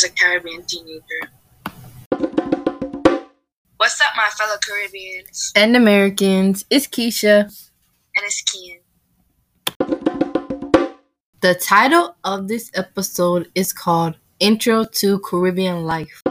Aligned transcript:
as 0.00 0.04
a 0.04 0.12
Caribbean 0.12 0.62
teenager. 0.62 1.30
What's 3.76 4.00
up, 4.00 4.12
my 4.16 4.28
fellow 4.38 4.56
Caribbeans? 4.66 5.52
And 5.54 5.76
Americans, 5.76 6.64
it's 6.70 6.86
Keisha. 6.86 7.42
And 8.16 8.24
it's 8.24 8.42
Kian. 8.42 8.78
The 11.40 11.54
title 11.54 12.16
of 12.24 12.48
this 12.48 12.70
episode 12.74 13.50
is 13.54 13.74
called 13.74 14.16
Intro 14.38 14.84
to 14.84 15.18
Caribbean 15.18 15.84
Life. 15.84 16.22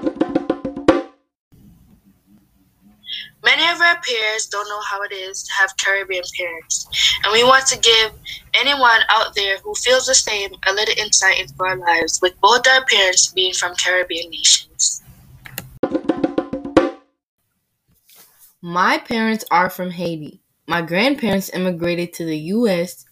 Many 3.44 3.64
of 3.72 3.80
our 3.80 4.02
peers 4.02 4.48
don't 4.48 4.68
know 4.68 4.82
how 4.90 5.02
it 5.04 5.14
is 5.14 5.44
to 5.44 5.54
have 5.54 5.72
Caribbean 5.78 6.24
parents, 6.38 6.88
and 7.24 7.32
we 7.32 7.44
want 7.44 7.66
to 7.68 7.80
give 7.80 8.12
anyone 8.54 9.00
out 9.10 9.34
there 9.34 9.58
who 9.60 9.74
feels 9.76 10.08
the 10.08 10.16
same 10.16 10.52
a 10.68 10.74
little 10.74 10.96
insight 10.98 11.40
into 11.40 11.54
our 11.60 11.78
lives, 11.78 12.20
with 12.22 12.40
both 12.42 12.68
our 12.68 12.84
parents 12.86 13.32
being 13.32 13.54
from 13.54 13.76
Caribbean 13.76 14.30
nations. 14.30 15.04
My 18.62 18.98
parents 18.98 19.46
are 19.52 19.70
from 19.70 19.92
Haiti. 19.92 20.42
My 20.68 20.82
grandparents 20.82 21.50
immigrated 21.50 22.12
to 22.16 22.26
the 22.26 22.38
U.S., 22.38 23.06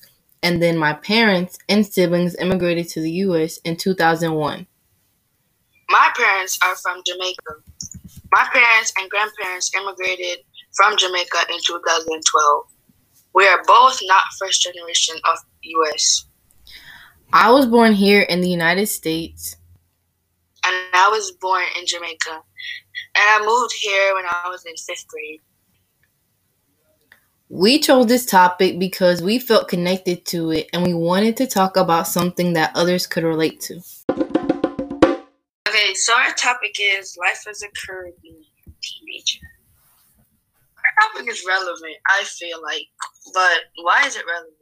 and 0.44 0.62
then 0.62 0.78
my 0.78 0.94
parents 0.94 1.58
and 1.70 1.86
siblings 1.86 2.36
immigrated 2.36 2.90
to 2.90 3.02
the 3.02 3.12
U.S. 3.12 3.58
in 3.60 3.78
2001. 3.78 4.68
My 5.90 6.12
parents 6.18 6.60
are 6.62 6.76
from 6.76 7.02
Jamaica. 7.06 7.97
My 8.32 8.48
parents 8.52 8.94
and 9.00 9.10
grandparents 9.10 9.72
immigrated 9.76 10.40
from 10.76 10.98
Jamaica 10.98 11.38
in 11.50 11.60
2012. 11.66 12.66
We 13.34 13.48
are 13.48 13.64
both 13.66 14.00
not 14.04 14.24
first 14.40 14.62
generation 14.62 15.16
of 15.32 15.40
US. 15.64 16.26
I 17.32 17.52
was 17.52 17.66
born 17.66 17.94
here 17.94 18.22
in 18.22 18.42
the 18.42 18.50
United 18.50 18.88
States. 18.88 19.56
And 20.66 20.76
I 20.94 21.10
was 21.10 21.32
born 21.40 21.64
in 21.80 21.86
Jamaica. 21.86 22.32
And 22.32 22.44
I 23.16 23.46
moved 23.46 23.74
here 23.80 24.16
when 24.16 24.26
I 24.26 24.50
was 24.50 24.66
in 24.66 24.76
fifth 24.76 25.08
grade. 25.08 25.42
We 27.50 27.80
chose 27.80 28.08
this 28.08 28.26
topic 28.26 28.78
because 28.78 29.22
we 29.22 29.40
felt 29.40 29.70
connected 29.70 30.26
to 30.28 30.52
it 30.52 30.70
and 30.74 30.84
we 30.84 30.94
wanted 30.94 31.38
to 31.38 31.48
talk 31.48 31.78
about 31.78 32.08
something 32.08 32.54
that 32.54 32.76
others 32.76 33.08
could 33.08 33.24
relate 33.24 33.62
to. 33.62 33.82
Okay, 35.98 36.02
so 36.04 36.14
our 36.14 36.32
topic 36.34 36.76
is 36.80 37.18
life 37.20 37.44
as 37.50 37.64
a 37.64 37.68
Caribbean 37.70 38.44
teenager. 38.84 39.40
Our 40.78 41.08
topic 41.10 41.32
is 41.32 41.44
relevant, 41.48 41.96
I 42.08 42.24
feel 42.24 42.62
like, 42.62 42.86
but 43.34 43.84
why 43.84 44.06
is 44.06 44.16
it 44.16 44.24
relevant? 44.28 44.54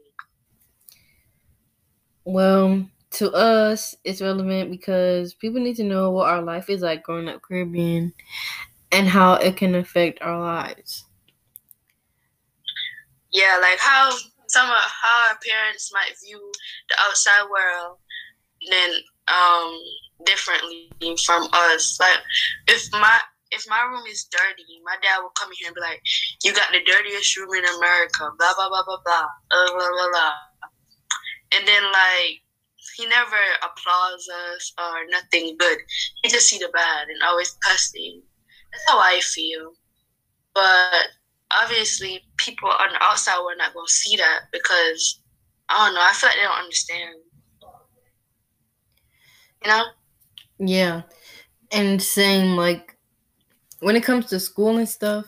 Well, 2.24 2.90
to 3.12 3.34
us, 3.34 3.96
it's 4.06 4.22
relevant 4.22 4.72
because 4.72 5.34
people 5.34 5.60
need 5.60 5.76
to 5.76 5.84
know 5.84 6.10
what 6.12 6.30
our 6.30 6.42
life 6.42 6.70
is 6.70 6.82
like 6.82 7.04
growing 7.04 7.28
up 7.28 7.42
Caribbean 7.42 8.14
and 8.94 9.10
how 9.10 9.34
it 9.34 9.58
can 9.58 9.76
affect 9.76 10.22
our 10.22 10.40
lives. 10.40 11.04
Yeah, 13.34 13.60
like 13.62 13.80
how 13.80 14.10
some 14.48 14.70
of 14.70 14.78
how 14.78 15.32
our 15.32 15.38
parents 15.46 15.92
might 15.92 16.14
view 16.26 16.50
the 16.88 16.96
outside 16.98 17.44
world, 17.52 17.98
then 18.70 18.92
um 19.28 19.82
differently 20.26 20.90
from 21.26 21.48
us. 21.52 21.98
Like 22.00 22.20
if 22.68 22.92
my 22.92 23.20
if 23.52 23.64
my 23.70 23.82
room 23.84 24.06
is 24.08 24.26
dirty, 24.26 24.82
my 24.84 24.96
dad 25.02 25.22
will 25.22 25.32
come 25.36 25.50
here 25.54 25.68
and 25.68 25.76
be 25.76 25.82
like, 25.82 26.02
"You 26.44 26.54
got 26.54 26.72
the 26.72 26.84
dirtiest 26.84 27.36
room 27.38 27.54
in 27.54 27.66
America." 27.78 28.32
Blah 28.38 28.54
blah 28.56 28.70
blah 28.70 28.84
blah 28.84 28.98
blah 29.04 29.28
blah 29.50 29.90
blah 29.90 30.10
blah. 30.12 30.34
And 31.52 31.68
then 31.68 31.84
like 31.92 32.42
he 32.96 33.06
never 33.08 33.42
applauds 33.64 34.30
us 34.30 34.74
or 34.78 35.06
nothing 35.10 35.56
good. 35.58 35.78
He 36.24 36.30
just 36.30 36.48
see 36.48 36.58
the 36.58 36.70
bad 36.70 37.08
and 37.08 37.22
always 37.24 37.52
cussing. 37.64 38.22
That's 38.72 38.84
how 38.88 39.00
I 39.00 39.20
feel. 39.22 39.74
But 40.54 41.08
obviously, 41.52 42.22
people 42.38 42.70
on 42.70 42.94
the 42.94 43.04
outside 43.04 43.40
were 43.44 43.56
not 43.58 43.74
gonna 43.74 43.88
see 43.88 44.16
that 44.18 44.42
because 44.52 45.22
I 45.70 45.86
don't 45.86 45.96
know. 45.96 46.02
I 46.02 46.14
feel 46.14 46.30
like 46.30 46.38
they 46.38 46.44
don't 46.44 46.64
understand. 46.64 47.16
You 49.64 49.72
know. 49.72 49.84
Yeah. 50.58 51.04
And 51.72 52.02
same 52.02 52.56
like 52.56 52.96
when 53.80 53.96
it 53.96 54.04
comes 54.04 54.28
to 54.28 54.40
school 54.40 54.78
and 54.78 54.90
stuff 54.90 55.26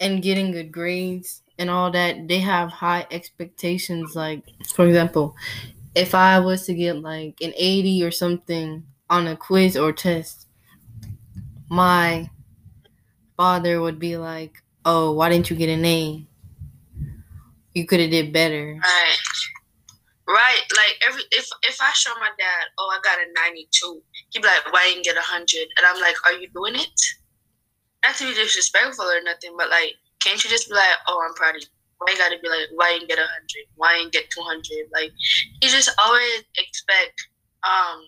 and 0.00 0.22
getting 0.22 0.52
good 0.52 0.72
grades 0.72 1.42
and 1.58 1.70
all 1.70 1.90
that, 1.92 2.28
they 2.28 2.40
have 2.40 2.70
high 2.70 3.06
expectations. 3.10 4.14
Like, 4.14 4.44
for 4.74 4.86
example, 4.86 5.34
if 5.94 6.14
I 6.14 6.38
was 6.40 6.66
to 6.66 6.74
get 6.74 7.02
like 7.02 7.40
an 7.40 7.52
80 7.56 8.02
or 8.04 8.10
something 8.10 8.84
on 9.10 9.26
a 9.26 9.36
quiz 9.36 9.76
or 9.76 9.92
test, 9.92 10.46
my 11.68 12.30
father 13.36 13.80
would 13.80 13.98
be 13.98 14.16
like, 14.16 14.62
Oh, 14.84 15.12
why 15.12 15.28
didn't 15.28 15.50
you 15.50 15.56
get 15.56 15.68
an 15.68 15.84
A? 15.84 16.26
You 17.74 17.86
could 17.86 18.00
have 18.00 18.10
did 18.10 18.32
better. 18.32 18.78
Right. 18.82 19.16
Right. 20.28 20.62
Like 20.76 20.96
every 21.08 21.22
if 21.32 21.48
if 21.62 21.78
I 21.80 21.90
show 21.94 22.12
my 22.20 22.28
dad, 22.38 22.64
oh 22.78 22.92
I 22.92 23.00
got 23.02 23.18
a 23.18 23.32
ninety 23.32 23.66
two, 23.72 24.02
he'd 24.30 24.42
be 24.42 24.48
like, 24.48 24.70
Why 24.72 24.84
didn't 24.90 25.04
get 25.04 25.16
a 25.16 25.24
hundred? 25.24 25.68
And 25.76 25.86
I'm 25.86 26.00
like, 26.00 26.16
Are 26.26 26.34
you 26.38 26.48
doing 26.52 26.74
it? 26.76 27.00
Not 28.04 28.14
to 28.16 28.28
be 28.28 28.34
disrespectful 28.34 29.06
or 29.06 29.22
nothing, 29.24 29.54
but 29.56 29.70
like, 29.70 29.94
can't 30.20 30.42
you 30.44 30.50
just 30.50 30.68
be 30.68 30.74
like, 30.74 30.98
Oh, 31.08 31.24
I'm 31.26 31.34
proud 31.34 31.56
of 31.56 31.62
you? 31.62 31.68
Why 31.98 32.12
you 32.12 32.18
gotta 32.18 32.36
be 32.40 32.48
like, 32.48 32.68
why 32.74 32.92
didn't 32.92 33.08
get 33.08 33.18
a 33.18 33.26
hundred? 33.26 33.66
Why 33.74 33.98
didn't 33.98 34.12
get 34.12 34.30
two 34.30 34.42
hundred? 34.42 34.86
Like, 34.94 35.10
you 35.60 35.68
just 35.68 35.90
always 35.98 36.44
expect 36.56 37.14
um 37.64 38.02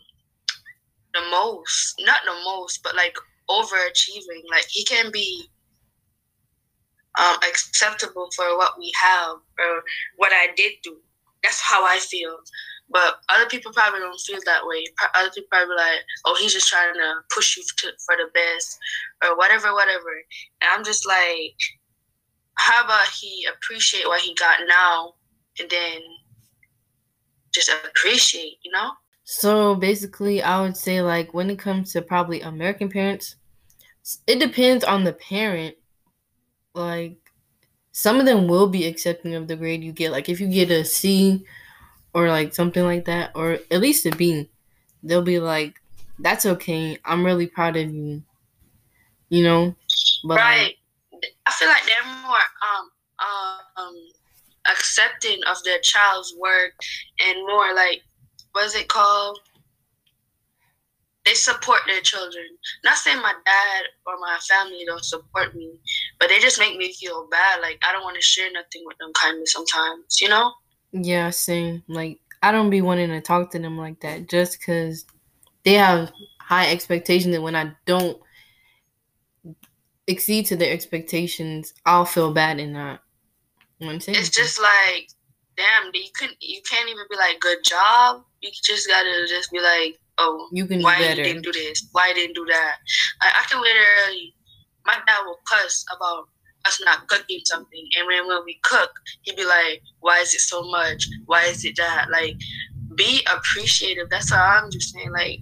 the 1.14 1.22
most, 1.30 1.94
not 2.00 2.20
the 2.24 2.34
most, 2.44 2.82
but 2.84 2.94
like 2.94 3.16
overachieving. 3.48 4.44
Like 4.50 4.66
he 4.68 4.84
can 4.84 5.10
be 5.10 5.48
um 7.18 7.36
acceptable 7.48 8.28
for 8.36 8.56
what 8.56 8.78
we 8.78 8.92
have 9.00 9.36
or 9.58 9.82
what 10.16 10.32
I 10.32 10.48
did 10.54 10.74
do. 10.84 10.98
That's 11.42 11.60
how 11.60 11.84
I 11.84 11.98
feel. 11.98 12.36
But 12.90 13.16
other 13.28 13.46
people 13.46 13.72
probably 13.72 14.00
don't 14.00 14.20
feel 14.20 14.40
that 14.44 14.66
way. 14.66 14.84
Other 15.14 15.30
people 15.30 15.48
probably 15.50 15.76
like, 15.76 16.00
oh, 16.26 16.36
he's 16.40 16.52
just 16.52 16.68
trying 16.68 16.92
to 16.92 17.14
push 17.32 17.56
you 17.56 17.62
to, 17.62 17.92
for 18.04 18.16
the 18.16 18.28
best 18.34 18.78
or 19.24 19.36
whatever, 19.36 19.72
whatever. 19.72 20.10
And 20.60 20.70
I'm 20.72 20.84
just 20.84 21.06
like, 21.06 21.56
how 22.54 22.84
about 22.84 23.06
he 23.08 23.46
appreciate 23.46 24.06
what 24.06 24.20
he 24.20 24.34
got 24.34 24.58
now 24.66 25.14
and 25.60 25.70
then 25.70 26.00
just 27.54 27.70
appreciate, 27.86 28.58
you 28.62 28.72
know? 28.72 28.90
So 29.24 29.76
basically, 29.76 30.42
I 30.42 30.60
would 30.60 30.76
say, 30.76 31.00
like, 31.02 31.32
when 31.32 31.50
it 31.50 31.58
comes 31.60 31.92
to 31.92 32.02
probably 32.02 32.40
American 32.40 32.88
parents, 32.88 33.36
it 34.26 34.40
depends 34.40 34.82
on 34.82 35.04
the 35.04 35.12
parent. 35.12 35.76
Like, 36.74 37.18
some 38.00 38.18
of 38.18 38.24
them 38.24 38.48
will 38.48 38.66
be 38.66 38.86
accepting 38.86 39.34
of 39.34 39.46
the 39.46 39.54
grade 39.54 39.84
you 39.84 39.92
get. 39.92 40.10
Like, 40.10 40.30
if 40.30 40.40
you 40.40 40.48
get 40.48 40.70
a 40.70 40.86
C 40.86 41.44
or 42.14 42.30
like 42.30 42.54
something 42.54 42.82
like 42.82 43.04
that, 43.04 43.30
or 43.34 43.58
at 43.70 43.82
least 43.82 44.06
a 44.06 44.10
B, 44.10 44.48
they'll 45.02 45.20
be 45.20 45.38
like, 45.38 45.74
that's 46.18 46.46
okay. 46.46 46.96
I'm 47.04 47.26
really 47.26 47.46
proud 47.46 47.76
of 47.76 47.92
you. 47.92 48.22
You 49.28 49.44
know? 49.44 49.74
But 50.24 50.38
right. 50.38 50.74
I 51.44 51.50
feel 51.52 51.68
like 51.68 51.84
they're 51.84 52.14
more 52.22 52.46
um 52.64 52.88
um 53.76 53.94
accepting 54.70 55.38
of 55.46 55.62
their 55.64 55.80
child's 55.80 56.34
work 56.40 56.72
and 57.28 57.46
more 57.46 57.74
like 57.74 58.00
what's 58.52 58.74
it 58.74 58.88
called? 58.88 59.38
They 61.30 61.34
support 61.34 61.82
their 61.86 62.00
children. 62.00 62.42
Not 62.82 62.96
saying 62.96 63.22
my 63.22 63.32
dad 63.32 63.84
or 64.04 64.18
my 64.18 64.36
family 64.48 64.82
don't 64.84 65.04
support 65.04 65.54
me, 65.54 65.70
but 66.18 66.28
they 66.28 66.40
just 66.40 66.58
make 66.58 66.76
me 66.76 66.92
feel 66.92 67.28
bad. 67.30 67.60
Like 67.62 67.78
I 67.88 67.92
don't 67.92 68.02
want 68.02 68.16
to 68.16 68.20
share 68.20 68.50
nothing 68.50 68.82
with 68.84 68.98
them 68.98 69.12
kind 69.12 69.40
of 69.40 69.48
sometimes, 69.48 70.20
you 70.20 70.28
know? 70.28 70.52
Yeah, 70.90 71.30
same. 71.30 71.84
Like 71.86 72.18
I 72.42 72.50
don't 72.50 72.68
be 72.68 72.82
wanting 72.82 73.10
to 73.10 73.20
talk 73.20 73.52
to 73.52 73.60
them 73.60 73.78
like 73.78 74.00
that 74.00 74.28
just 74.28 74.58
because 74.58 75.04
they 75.64 75.74
have 75.74 76.10
high 76.40 76.68
expectations, 76.72 77.32
and 77.32 77.44
when 77.44 77.54
I 77.54 77.74
don't 77.86 78.18
exceed 80.08 80.46
to 80.46 80.56
their 80.56 80.72
expectations, 80.72 81.74
I'll 81.86 82.06
feel 82.06 82.32
bad 82.32 82.58
in 82.58 82.72
that. 82.72 83.02
It's 83.78 84.30
just 84.30 84.60
like, 84.60 85.10
damn, 85.56 85.92
you 85.94 86.10
can 86.18 86.30
you 86.40 86.60
can't 86.68 86.88
even 86.88 87.04
be 87.08 87.16
like, 87.16 87.38
good 87.38 87.62
job. 87.62 88.24
You 88.40 88.50
just 88.64 88.88
gotta 88.88 89.28
just 89.28 89.52
be 89.52 89.60
like, 89.60 90.00
oh, 90.20 90.48
you 90.52 90.66
can 90.66 90.82
why 90.82 90.98
better. 90.98 91.20
you 91.22 91.24
didn't 91.24 91.42
do 91.42 91.52
this? 91.52 91.88
Why 91.92 92.08
you 92.08 92.14
didn't 92.14 92.34
do 92.34 92.46
that? 92.46 92.76
Like, 93.22 93.34
I 93.34 93.44
can 93.48 93.60
literally, 93.60 94.34
my 94.86 94.94
dad 95.06 95.22
will 95.24 95.40
cuss 95.48 95.84
about 95.94 96.28
us 96.66 96.80
not 96.84 97.08
cooking 97.08 97.40
something, 97.44 97.88
and 97.98 98.06
when 98.06 98.28
when 98.28 98.44
we 98.44 98.58
cook, 98.62 98.90
he'd 99.22 99.36
be 99.36 99.44
like, 99.44 99.82
why 100.00 100.18
is 100.20 100.34
it 100.34 100.40
so 100.40 100.62
much? 100.62 101.08
Why 101.26 101.44
is 101.44 101.64
it 101.64 101.76
that? 101.76 102.06
Like, 102.10 102.36
be 102.94 103.26
appreciative. 103.34 104.10
That's 104.10 104.32
all 104.32 104.38
I'm 104.38 104.70
just 104.70 104.92
saying. 104.92 105.10
Like, 105.12 105.40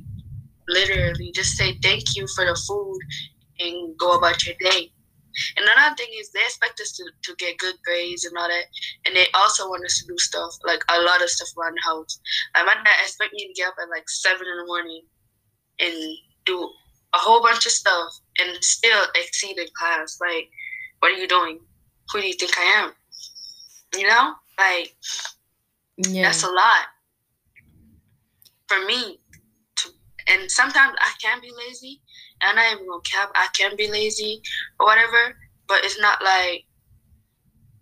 literally, 0.69 1.33
just 1.35 1.57
say 1.57 1.79
thank 1.83 2.17
you 2.17 2.27
for 2.35 2.45
the 2.45 2.55
food 2.67 2.99
and 3.61 3.97
go 3.99 4.17
about 4.17 4.47
your 4.47 4.55
day. 4.61 4.93
And 5.57 5.67
another 5.67 5.97
thing 5.97 6.09
is 6.19 6.31
they 6.31 6.41
expect 6.41 6.81
us 6.81 6.93
to, 6.93 7.05
to 7.23 7.37
get 7.37 7.59
good 7.59 7.77
grades 7.85 8.25
and 8.25 8.37
all 8.37 8.49
that. 8.49 8.65
And 9.07 9.15
they 9.15 9.27
also 9.35 9.69
want 9.69 9.85
us 9.85 9.99
to 10.01 10.07
do 10.07 10.19
stuff, 10.19 10.55
like 10.65 10.83
a 10.91 11.01
lot 11.01 11.23
of 11.23 11.31
stuff 11.31 11.49
around 11.57 11.77
the 11.77 11.89
house. 11.89 12.21
Like 12.55 12.67
my 12.67 12.75
dad 12.75 13.03
expect 13.03 13.33
me 13.33 13.47
to 13.47 13.55
get 13.55 13.69
up 13.69 13.75
at 13.83 13.91
like 13.91 14.09
seven 14.09 14.47
in 14.47 14.57
the 14.59 14.67
morning 14.67 15.03
and 15.81 15.95
do 16.45 16.71
a 17.15 17.19
whole 17.19 17.43
bunch 17.43 17.67
of 17.67 17.73
stuff 17.73 18.13
and 18.39 18.63
still 18.63 19.03
exceed 19.15 19.59
in 19.59 19.67
class. 19.77 20.19
Like, 20.21 20.49
what 21.01 21.13
are 21.13 21.19
you 21.19 21.29
doing? 21.29 21.61
Who 22.13 22.21
do 22.21 22.27
you 22.27 22.35
think 22.35 22.57
I 22.59 22.85
am? 22.85 22.93
You 23.97 24.07
know, 24.07 24.35
like 24.59 24.95
yeah. 25.97 26.25
that's 26.25 26.43
a 26.43 26.49
lot 26.49 26.87
for 28.67 28.85
me. 28.87 29.21
To 29.77 29.89
and 30.29 30.51
sometimes 30.51 30.95
I 31.01 31.13
can 31.23 31.41
be 31.41 31.51
lazy, 31.57 32.03
and 32.43 32.59
I 32.59 32.65
am 32.65 32.87
gonna 32.87 33.03
cap. 33.03 33.31
I 33.35 33.49
can 33.53 33.77
be 33.77 33.91
lazy 33.91 34.41
or 34.81 34.87
whatever, 34.87 35.37
but 35.67 35.85
it's 35.85 36.01
not 36.01 36.23
like 36.23 36.65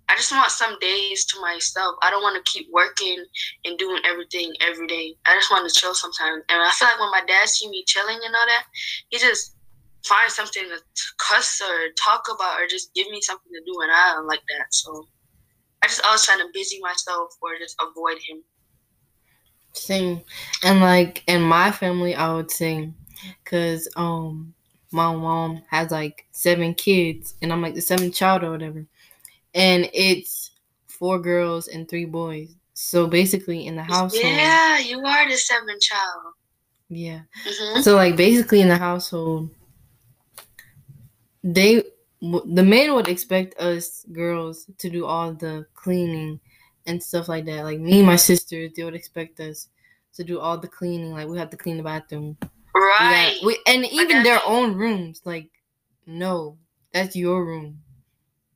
I 0.09 0.15
just 0.15 0.31
want 0.33 0.51
some 0.51 0.79
days 0.81 1.27
to 1.27 1.41
myself. 1.41 1.97
I 2.03 2.11
don't 2.11 2.23
want 2.23 2.37
to 2.45 2.51
keep 2.51 2.69
working 2.73 3.25
and 3.65 3.77
doing 3.77 4.01
everything 4.05 4.53
every 4.61 4.87
day. 4.87 5.15
I 5.27 5.35
just 5.35 5.51
want 5.51 5.69
to 5.69 5.81
chill 5.81 5.95
sometimes. 5.95 6.45
And 6.49 6.63
I 6.63 6.71
feel 6.71 6.89
like 6.89 7.01
when 7.01 7.11
my 7.11 7.23
dad 7.27 7.49
see 7.49 7.69
me 7.69 7.83
chilling 7.87 8.21
and 8.25 8.35
all 8.35 8.47
that, 8.47 8.65
he 9.09 9.19
just 9.19 9.57
finds 10.07 10.35
something 10.35 10.63
to 10.63 10.81
cuss 11.19 11.61
or 11.61 11.93
talk 11.99 12.27
about 12.33 12.61
or 12.61 12.67
just 12.69 12.95
give 12.95 13.09
me 13.09 13.21
something 13.21 13.53
to 13.53 13.61
do, 13.67 13.81
and 13.83 13.91
I 13.93 14.15
don't 14.15 14.27
like 14.27 14.43
that. 14.49 14.67
So 14.71 15.09
I 15.83 15.89
just 15.89 16.05
always 16.05 16.25
trying 16.25 16.39
to 16.39 16.47
busy 16.53 16.79
myself 16.81 17.31
or 17.43 17.51
just 17.59 17.77
avoid 17.81 18.19
him. 18.29 18.43
Same, 19.73 20.23
and 20.63 20.81
like 20.81 21.23
in 21.27 21.43
my 21.43 21.71
family, 21.73 22.15
I 22.15 22.33
would 22.35 22.51
say, 22.51 22.93
cause 23.45 23.89
um 23.97 24.53
my 24.93 25.15
mom 25.15 25.63
has 25.71 25.91
like 25.91 26.27
seven 26.31 26.75
kids, 26.75 27.35
and 27.43 27.53
I'm 27.53 27.63
like 27.63 27.75
the 27.75 27.81
seventh 27.81 28.15
child 28.15 28.45
or 28.45 28.51
whatever 28.51 28.87
and 29.57 29.89
it's 29.95 30.51
four 30.87 31.19
girls 31.19 31.69
and 31.69 31.89
three 31.89 32.05
boys. 32.05 32.55
So 32.75 33.07
basically, 33.07 33.67
in 33.67 33.75
the 33.75 33.83
household. 33.83 34.23
Yeah, 34.23 34.79
you 34.79 35.01
are 35.01 35.29
the 35.29 35.37
seventh 35.37 35.81
child. 35.81 36.35
Yeah. 36.91 37.23
Mm-hmm. 37.45 37.81
So 37.81 37.97
like 37.97 38.17
basically 38.17 38.61
in 38.61 38.69
the 38.69 38.77
household, 38.77 39.51
they 41.43 41.83
the 42.21 42.63
men 42.63 42.95
would 42.95 43.09
expect 43.09 43.59
us 43.59 44.05
girls 44.13 44.67
to 44.79 44.91
do 44.91 45.07
all 45.07 45.33
the 45.33 45.67
cleaning 45.75 46.39
and 46.87 47.03
stuff 47.03 47.29
like 47.29 47.47
that. 47.47 47.65
Like 47.65 47.81
me 47.81 47.99
and 47.99 48.07
my 48.07 48.17
sisters, 48.17 48.73
they 48.77 48.85
would 48.85 48.95
expect 48.95 49.41
us 49.41 49.69
to 50.15 50.25
do 50.25 50.39
all 50.39 50.59
the 50.59 50.69
cleaning. 50.69 51.13
Like 51.13 51.29
we 51.29 51.39
have 51.39 51.51
to 51.51 51.57
clean 51.57 51.79
the 51.79 51.83
bathroom. 51.83 52.37
Right. 52.77 53.39
We, 53.43 53.55
got, 53.55 53.63
we 53.67 53.75
and 53.75 53.85
even 53.87 54.23
their 54.23 54.41
own 54.45 54.75
rooms. 54.75 55.23
Like, 55.25 55.49
no, 56.07 56.59
that's 56.93 57.17
your 57.17 57.45
room. 57.45 57.81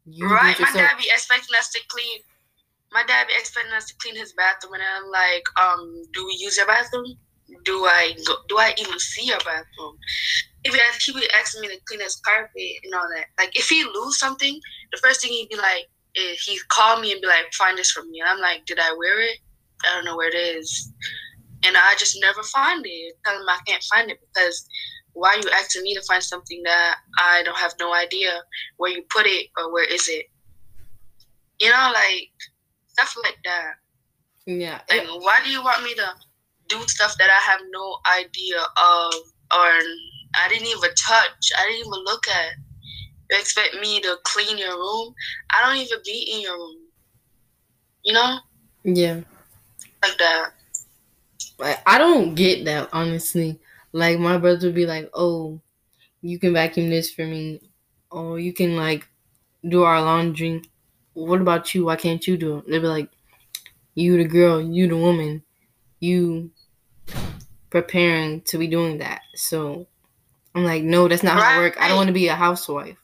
You 0.04 0.28
right. 0.28 0.58
My 0.60 0.70
dad 0.74 0.98
be 0.98 1.08
expecting 1.12 1.56
us 1.58 1.70
to 1.70 1.80
clean. 1.88 2.20
My 2.92 3.02
dad 3.06 3.28
be 3.28 3.34
expecting 3.38 3.72
us 3.72 3.86
to 3.86 3.94
clean 4.00 4.16
his 4.16 4.34
bathroom, 4.34 4.74
and 4.74 4.82
I'm 4.82 5.10
like, 5.10 5.44
um, 5.58 6.02
do 6.12 6.26
we 6.26 6.36
use 6.38 6.56
your 6.58 6.66
bathroom? 6.66 7.16
Do 7.64 7.84
I 7.86 8.14
go, 8.26 8.34
do 8.48 8.58
I 8.58 8.74
even 8.78 8.98
see 8.98 9.26
your 9.26 9.38
bathroom? 9.38 9.96
If 10.64 10.74
he, 10.74 11.12
he 11.12 11.18
be 11.18 11.26
asking 11.40 11.62
me 11.62 11.68
to 11.68 11.80
clean 11.88 12.00
his 12.00 12.16
carpet 12.16 12.72
and 12.84 12.94
all 12.94 13.08
that. 13.16 13.26
Like 13.38 13.58
if 13.58 13.68
he 13.68 13.84
lose 13.84 14.18
something, 14.18 14.60
the 14.92 14.98
first 14.98 15.22
thing 15.22 15.32
he'd 15.32 15.48
be 15.48 15.56
like, 15.56 15.86
he'd 16.14 16.68
call 16.68 17.00
me 17.00 17.12
and 17.12 17.20
be 17.20 17.26
like, 17.26 17.52
find 17.54 17.78
this 17.78 17.90
for 17.90 18.02
me. 18.04 18.20
And 18.20 18.28
I'm 18.28 18.40
like, 18.40 18.66
did 18.66 18.78
I 18.78 18.94
wear 18.98 19.20
it? 19.22 19.38
I 19.84 19.94
don't 19.94 20.04
know 20.04 20.16
where 20.16 20.28
it 20.28 20.34
is. 20.34 20.92
And 21.64 21.76
I 21.76 21.94
just 21.98 22.18
never 22.20 22.42
find 22.42 22.84
it. 22.86 23.14
Tell 23.24 23.38
them 23.38 23.48
I 23.48 23.58
can't 23.66 23.82
find 23.84 24.10
it 24.10 24.18
because 24.20 24.66
why 25.12 25.34
are 25.34 25.38
you 25.38 25.50
asking 25.54 25.82
me 25.82 25.94
to 25.94 26.02
find 26.02 26.22
something 26.22 26.62
that 26.64 26.96
I 27.18 27.42
don't 27.44 27.58
have 27.58 27.74
no 27.78 27.92
idea 27.94 28.30
where 28.76 28.90
you 28.90 29.02
put 29.10 29.26
it 29.26 29.48
or 29.58 29.72
where 29.72 29.84
is 29.84 30.08
it? 30.08 30.26
You 31.60 31.70
know, 31.70 31.90
like 31.92 32.30
stuff 32.88 33.14
like 33.22 33.36
that. 33.44 33.72
Yeah. 34.46 34.80
Like, 34.88 35.06
why 35.06 35.40
do 35.44 35.50
you 35.50 35.62
want 35.62 35.82
me 35.82 35.94
to 35.94 36.06
do 36.68 36.80
stuff 36.86 37.16
that 37.18 37.28
I 37.28 37.50
have 37.50 37.60
no 37.70 37.98
idea 38.18 38.60
of 38.60 39.14
or 39.52 39.70
I 40.34 40.48
didn't 40.48 40.68
even 40.68 40.90
touch? 40.96 41.52
I 41.58 41.66
didn't 41.66 41.80
even 41.80 42.04
look 42.04 42.26
at. 42.28 42.52
You 43.30 43.38
expect 43.38 43.74
me 43.74 44.00
to 44.00 44.16
clean 44.24 44.58
your 44.58 44.76
room? 44.76 45.14
I 45.52 45.64
don't 45.64 45.76
even 45.76 45.98
be 46.04 46.32
in 46.34 46.40
your 46.40 46.56
room. 46.56 46.78
You 48.02 48.14
know? 48.14 48.38
Yeah. 48.84 49.20
Like 50.02 50.18
that. 50.18 50.50
I 51.86 51.98
don't 51.98 52.34
get 52.34 52.64
that 52.64 52.88
honestly. 52.92 53.60
Like 53.92 54.18
my 54.18 54.38
brother 54.38 54.68
would 54.68 54.74
be 54.74 54.86
like, 54.86 55.10
"Oh, 55.14 55.60
you 56.22 56.38
can 56.38 56.52
vacuum 56.52 56.90
this 56.90 57.10
for 57.12 57.26
me. 57.26 57.60
Oh, 58.10 58.36
you 58.36 58.52
can 58.52 58.76
like 58.76 59.08
do 59.68 59.82
our 59.82 60.00
laundry. 60.02 60.62
What 61.14 61.40
about 61.40 61.74
you? 61.74 61.86
Why 61.86 61.96
can't 61.96 62.26
you 62.26 62.36
do 62.36 62.58
it?" 62.58 62.68
They'd 62.68 62.80
be 62.80 62.86
like, 62.86 63.10
"You 63.94 64.16
the 64.16 64.24
girl, 64.24 64.60
you 64.60 64.88
the 64.88 64.96
woman, 64.96 65.42
you 66.00 66.50
preparing 67.70 68.42
to 68.42 68.58
be 68.58 68.66
doing 68.66 68.98
that." 68.98 69.22
So 69.34 69.86
I'm 70.54 70.64
like, 70.64 70.82
"No, 70.82 71.08
that's 71.08 71.22
not 71.22 71.36
right, 71.36 71.44
how 71.44 71.60
it 71.60 71.64
works. 71.64 71.78
I 71.80 71.88
don't 71.88 71.96
want 71.96 72.08
to 72.08 72.14
be 72.14 72.28
a 72.28 72.34
housewife." 72.34 72.96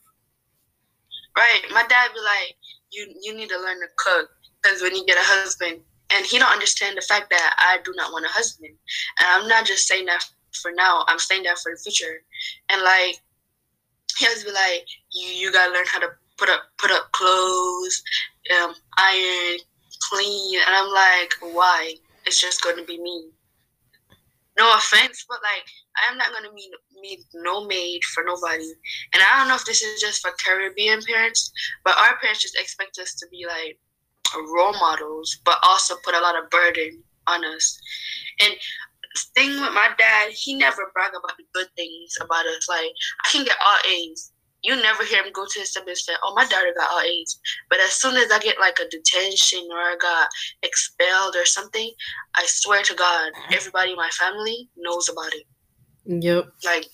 Right. 1.37 1.63
My 1.71 1.87
dad 1.87 2.11
be 2.15 2.21
like, 2.21 2.57
"You 2.91 3.15
you 3.23 3.35
need 3.37 3.49
to 3.51 3.59
learn 3.59 3.81
to 3.81 3.89
cook 3.97 4.31
because 4.63 4.83
when 4.83 4.95
you 4.97 5.05
get 5.07 5.19
a 5.19 5.23
husband." 5.23 5.83
And 6.15 6.25
he 6.25 6.39
don't 6.39 6.53
understand 6.53 6.97
the 6.97 7.03
fact 7.03 7.31
that 7.31 7.55
I 7.59 7.79
do 7.85 7.93
not 7.97 8.13
want 8.13 8.27
a 8.27 8.29
husband. 8.29 8.73
And 9.19 9.27
I'm 9.29 9.49
not 9.49 9.67
just 9.67 9.87
saying 9.87 10.07
that 10.07 10.25
for 10.63 10.73
now. 10.73 11.05
I'm 11.09 11.19
saying 11.19 11.43
that 11.45 11.59
for 11.59 11.73
the 11.73 11.79
future. 11.79 12.23
And 12.71 12.83
like 12.83 13.17
he 14.19 14.25
has 14.25 14.41
to 14.41 14.47
be 14.47 14.53
like, 14.53 14.87
you 15.13 15.29
you 15.29 15.53
gotta 15.53 15.73
learn 15.73 15.87
how 15.87 16.01
to 16.01 16.09
put 16.39 16.49
up 16.49 16.63
put 16.79 16.91
up 16.91 17.11
clothes, 17.13 18.03
um, 18.63 18.75
iron, 18.99 19.59
clean. 20.11 20.61
And 20.67 20.75
I'm 20.75 20.93
like, 20.93 21.35
why? 21.55 21.95
It's 22.27 22.41
just 22.41 22.63
gonna 22.63 22.85
be 22.85 23.01
me. 23.01 23.31
No 24.59 24.75
offense, 24.75 25.27
but 25.29 25.39
like 25.43 25.67
I 25.97 26.11
am 26.11 26.17
not 26.17 26.33
gonna 26.33 26.55
be 26.55 26.71
me 27.01 27.19
no 27.35 27.67
maid 27.67 28.03
for 28.05 28.25
nobody. 28.25 28.73
And 29.13 29.23
I 29.23 29.39
don't 29.39 29.49
know 29.49 29.55
if 29.55 29.65
this 29.65 29.83
is 29.83 30.01
just 30.01 30.23
for 30.23 30.31
Caribbean 30.43 31.03
parents, 31.03 31.53
but 31.85 31.97
our 31.99 32.17
parents 32.19 32.43
just 32.43 32.59
expect 32.59 32.99
us 32.99 33.15
to 33.17 33.27
be 33.31 33.47
like 33.47 33.79
role 34.35 34.73
models, 34.75 35.39
but 35.45 35.59
also 35.63 35.97
put 36.05 36.15
a 36.15 36.21
lot 36.21 36.37
of 36.37 36.51
burden 36.51 37.03
on 37.27 37.45
us. 37.45 37.79
And 38.41 38.55
thing 39.35 39.51
with 39.61 39.73
my 39.73 39.91
dad, 39.99 40.33
he 40.33 40.55
never 40.55 40.91
brag 40.93 41.11
about 41.11 41.37
the 41.37 41.45
good 41.55 41.69
things 41.77 42.17
about 42.21 42.47
us. 42.47 42.69
Like 42.69 42.93
I 43.25 43.29
can 43.31 43.45
get 43.45 43.57
all 43.65 43.79
A's. 43.91 44.33
You 44.63 44.75
never 44.75 45.05
hear 45.05 45.23
him 45.23 45.33
go 45.33 45.47
to 45.47 45.61
his 45.61 45.73
sibling 45.73 45.91
and 45.91 45.99
say, 45.99 46.15
"Oh, 46.25 46.35
my 46.35 46.45
daughter 46.47 46.73
got 46.77 46.91
all 46.91 47.01
A's." 47.01 47.39
But 47.71 47.79
as 47.81 47.93
soon 47.93 48.17
as 48.17 48.33
I 48.33 48.39
get 48.41 48.59
like 48.59 48.79
a 48.81 48.89
detention 48.89 49.69
or 49.71 49.79
I 49.79 49.97
got 50.01 50.29
expelled 50.63 51.37
or 51.37 51.45
something, 51.45 51.91
I 52.35 52.45
swear 52.47 52.83
to 52.83 52.95
God, 52.95 53.33
everybody 53.53 53.91
in 53.93 53.97
my 53.97 54.11
family 54.11 54.69
knows 54.77 55.09
about 55.09 55.33
it. 55.35 55.47
Yep. 56.07 56.53
Like 56.65 56.87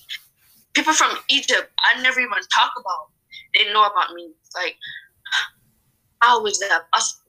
people 0.75 0.93
from 0.93 1.17
Egypt, 1.29 1.71
I 1.81 2.01
never 2.03 2.21
even 2.21 2.33
talk 2.55 2.73
about. 2.79 3.09
They 3.55 3.73
know 3.73 3.85
about 3.85 4.13
me. 4.15 4.33
Like, 4.55 4.77
how 6.21 6.45
is 6.47 6.59
that 6.59 6.91
possible? 6.93 7.22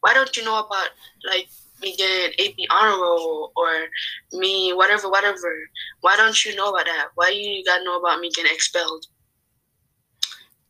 Why 0.00 0.14
don't 0.14 0.34
you 0.36 0.44
know 0.44 0.58
about 0.58 0.88
like 1.28 1.48
me 1.80 1.96
get 1.96 2.38
AP 2.40 2.54
honor 2.70 3.00
roll 3.00 3.52
or 3.56 3.68
me 4.38 4.72
whatever 4.72 5.08
whatever. 5.08 5.54
Why 6.00 6.16
don't 6.16 6.44
you 6.44 6.54
know 6.56 6.70
about 6.70 6.86
that? 6.86 7.08
Why 7.14 7.30
you 7.30 7.64
gotta 7.64 7.84
know 7.84 7.98
about 7.98 8.20
me 8.20 8.30
getting 8.30 8.52
expelled? 8.52 9.06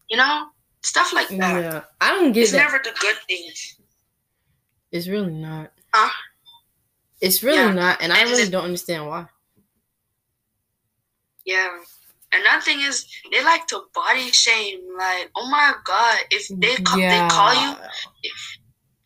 You 0.09 0.17
know, 0.17 0.47
stuff 0.83 1.13
like 1.13 1.29
that. 1.29 1.39
Yeah, 1.63 1.83
I 2.01 2.11
don't 2.11 2.33
get. 2.33 2.43
It's 2.43 2.53
that. 2.53 2.59
never 2.59 2.81
the 2.83 2.93
good 3.01 3.17
things. 3.29 3.79
It's 4.91 5.07
really 5.09 5.33
not. 5.33 5.73
Huh? 5.93 6.11
It's 7.21 7.43
really 7.43 7.59
yeah. 7.59 7.73
not, 7.73 8.03
and, 8.03 8.13
and 8.13 8.19
I 8.19 8.31
really 8.31 8.49
don't 8.49 8.65
understand 8.65 9.07
why. 9.07 9.27
Yeah. 11.45 11.69
Another 12.33 12.63
thing 12.63 12.81
is 12.81 13.07
they 13.31 13.43
like 13.45 13.67
to 13.69 13.83
body 13.93 14.31
shame. 14.31 14.81
Like, 14.97 15.31
oh 15.37 15.49
my 15.51 15.75
god, 15.85 16.19
if 16.31 16.49
they 16.49 16.77
call, 16.77 16.99
yeah. 16.99 17.29
they 17.29 17.35
call 17.35 17.55
you, 17.55 17.77
if 18.23 18.59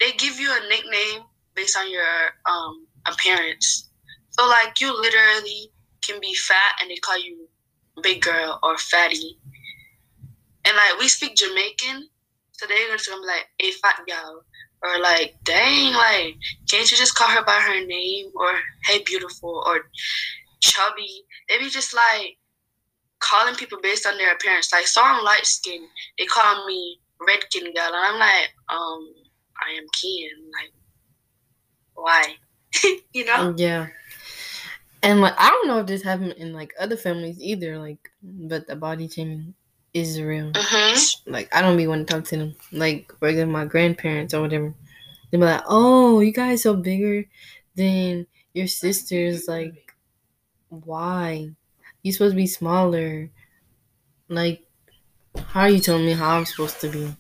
they 0.05 0.13
give 0.13 0.39
you 0.39 0.51
a 0.51 0.69
nickname 0.69 1.23
based 1.55 1.77
on 1.77 1.91
your 1.91 2.05
um 2.47 2.87
appearance. 3.07 3.91
So 4.31 4.47
like 4.47 4.81
you 4.81 4.93
literally 4.93 5.71
can 6.03 6.21
be 6.21 6.35
fat 6.35 6.81
and 6.81 6.91
they 6.91 6.97
call 6.97 7.19
you 7.19 7.49
big 8.03 8.23
girl 8.23 8.59
or 8.63 8.77
fatty. 8.77 9.39
And 10.65 10.77
like 10.77 10.99
we 10.99 11.09
speak 11.09 11.37
Jamaican, 11.37 12.09
so 12.53 12.67
they're 12.67 12.89
gonna 12.89 12.99
be 12.99 13.27
like, 13.27 13.47
a 13.61 13.71
fat 13.73 14.01
girl. 14.09 14.45
Or 14.83 15.01
like, 15.01 15.37
dang, 15.45 15.95
like, 15.95 16.37
can't 16.69 16.91
you 16.91 16.97
just 16.97 17.15
call 17.15 17.29
her 17.29 17.43
by 17.43 17.59
her 17.59 17.87
name? 17.87 18.27
Or 18.35 18.53
hey 18.85 19.03
beautiful 19.05 19.63
or 19.67 19.87
chubby. 20.61 21.25
They 21.49 21.59
be 21.59 21.71
just 21.71 21.95
like 21.95 22.37
calling 23.21 23.55
people 23.55 23.79
based 23.83 24.07
on 24.07 24.19
their 24.19 24.33
appearance. 24.33 24.73
Like 24.73 24.87
so 24.87 25.01
I'm 25.03 25.25
light 25.25 25.47
skin, 25.47 25.87
they 26.19 26.27
call 26.27 26.67
me 26.67 26.99
redkin 27.23 27.75
girl 27.75 27.87
and 27.87 27.97
I'm 27.97 28.19
like, 28.19 28.51
um, 28.69 29.15
I 29.67 29.79
am 29.79 29.87
Kian. 29.95 30.51
Like 30.53 30.73
why? 31.95 32.35
you 33.13 33.25
know? 33.25 33.55
Yeah. 33.57 33.89
And 35.03 35.21
like 35.21 35.35
I 35.39 35.51
don't 35.51 35.69
know 35.69 35.79
if 35.79 35.87
this 35.87 36.03
happened 36.03 36.33
in 36.33 36.53
like 36.53 36.73
other 36.79 36.97
families 36.97 37.41
either, 37.41 37.79
like 37.79 38.11
but 38.23 38.67
the 38.67 38.77
body 38.77 39.09
shaming 39.09 39.55
is 39.93 40.21
real. 40.21 40.51
Mm-hmm. 40.53 41.31
Like 41.31 41.55
I 41.55 41.63
don't 41.63 41.77
be 41.77 41.87
want 41.87 42.07
to 42.07 42.15
talk 42.15 42.25
to 42.25 42.37
them. 42.37 42.57
Like 42.73 43.13
for 43.19 43.29
example, 43.29 43.53
my 43.53 43.65
grandparents 43.65 44.35
or 44.35 44.41
whatever. 44.41 44.75
They 45.31 45.39
be 45.39 45.45
like, 45.45 45.63
"Oh, 45.67 46.21
you 46.21 46.33
guys 46.33 46.63
so 46.63 46.75
bigger 46.75 47.25
than 47.75 48.27
your 48.53 48.69
sisters." 48.69 49.49
Like, 49.49 49.93
why? 50.69 51.51
You 52.03 52.13
supposed 52.13 52.33
to 52.33 52.37
be 52.37 52.47
smaller. 52.47 53.31
Like, 54.29 54.63
how 55.37 55.63
are 55.63 55.69
you 55.69 55.81
telling 55.81 56.07
me 56.07 56.13
how 56.13 56.37
I'm 56.37 56.45
supposed 56.45 56.81
to 56.83 56.89
be? 56.89 57.17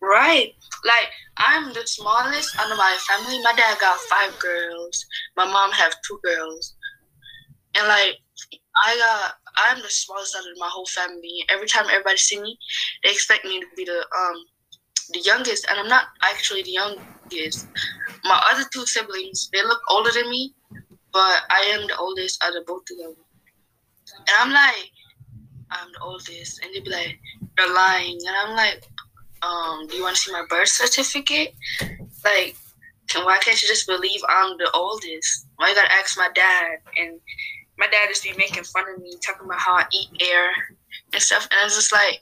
Right. 0.00 0.53
Like 0.84 1.10
I'm 1.36 1.72
the 1.72 1.86
smallest 1.86 2.58
out 2.58 2.70
of 2.70 2.78
my 2.78 2.96
family. 3.08 3.40
My 3.42 3.52
dad 3.56 3.78
got 3.80 3.98
five 4.00 4.38
girls. 4.38 5.04
My 5.36 5.46
mom 5.46 5.72
have 5.72 5.94
two 6.06 6.20
girls. 6.24 6.74
And 7.74 7.88
like 7.88 8.18
I 8.86 8.96
got 8.96 9.34
I'm 9.56 9.82
the 9.82 9.90
smallest 9.90 10.36
out 10.36 10.42
of 10.42 10.58
my 10.58 10.68
whole 10.70 10.86
family. 10.86 11.44
Every 11.48 11.66
time 11.66 11.86
everybody 11.90 12.16
see 12.16 12.40
me, 12.40 12.58
they 13.02 13.10
expect 13.10 13.44
me 13.44 13.60
to 13.60 13.66
be 13.76 13.84
the 13.84 13.98
um 14.16 14.36
the 15.12 15.20
youngest 15.20 15.66
and 15.68 15.78
I'm 15.78 15.88
not 15.88 16.06
actually 16.22 16.62
the 16.62 16.72
youngest. 16.72 17.68
My 18.24 18.40
other 18.50 18.64
two 18.72 18.86
siblings, 18.86 19.50
they 19.52 19.62
look 19.62 19.80
older 19.90 20.10
than 20.10 20.30
me, 20.30 20.54
but 21.12 21.42
I 21.50 21.72
am 21.74 21.86
the 21.86 21.96
oldest 21.96 22.42
out 22.42 22.56
of 22.56 22.66
both 22.66 22.82
of 22.90 22.98
them. 22.98 23.14
And 24.16 24.36
I'm 24.40 24.52
like, 24.52 24.90
I'm 25.70 25.88
the 25.92 26.00
oldest. 26.00 26.62
And 26.62 26.74
they 26.74 26.80
be 26.80 26.90
like, 26.90 27.18
You're 27.58 27.74
lying. 27.74 28.18
And 28.26 28.36
I'm 28.36 28.56
like, 28.56 28.84
um, 29.44 29.86
do 29.86 29.96
you 29.96 30.02
want 30.02 30.16
to 30.16 30.22
see 30.22 30.32
my 30.32 30.44
birth 30.48 30.68
certificate? 30.68 31.54
Like, 32.24 32.56
can, 33.08 33.24
why 33.24 33.38
can't 33.38 33.60
you 33.60 33.68
just 33.68 33.86
believe 33.86 34.20
I'm 34.28 34.56
the 34.56 34.70
oldest? 34.72 35.46
Why 35.56 35.68
you 35.68 35.74
gotta 35.74 35.92
ask 35.92 36.16
my 36.16 36.30
dad? 36.34 36.78
And 36.96 37.20
my 37.78 37.86
dad 37.86 38.08
just 38.08 38.24
be 38.24 38.32
making 38.36 38.64
fun 38.64 38.84
of 38.94 39.02
me, 39.02 39.12
talking 39.24 39.46
about 39.46 39.60
how 39.60 39.74
I 39.74 39.84
eat 39.92 40.22
air 40.22 40.50
and 41.12 41.22
stuff. 41.22 41.46
And 41.50 41.66
it's 41.66 41.76
just 41.76 41.92
like, 41.92 42.20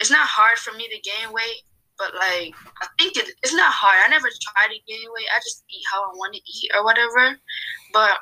it's 0.00 0.10
not 0.10 0.26
hard 0.26 0.58
for 0.58 0.76
me 0.76 0.88
to 0.88 1.00
gain 1.00 1.32
weight, 1.32 1.62
but 1.96 2.14
like, 2.14 2.54
I 2.82 2.86
think 2.98 3.16
it, 3.16 3.30
it's 3.42 3.54
not 3.54 3.72
hard. 3.72 4.04
I 4.04 4.10
never 4.10 4.28
try 4.28 4.66
to 4.66 4.92
gain 4.92 5.08
weight. 5.14 5.28
I 5.34 5.38
just 5.38 5.64
eat 5.70 5.84
how 5.90 6.04
I 6.04 6.14
want 6.14 6.34
to 6.34 6.40
eat 6.40 6.70
or 6.74 6.84
whatever. 6.84 7.38
But 7.92 8.18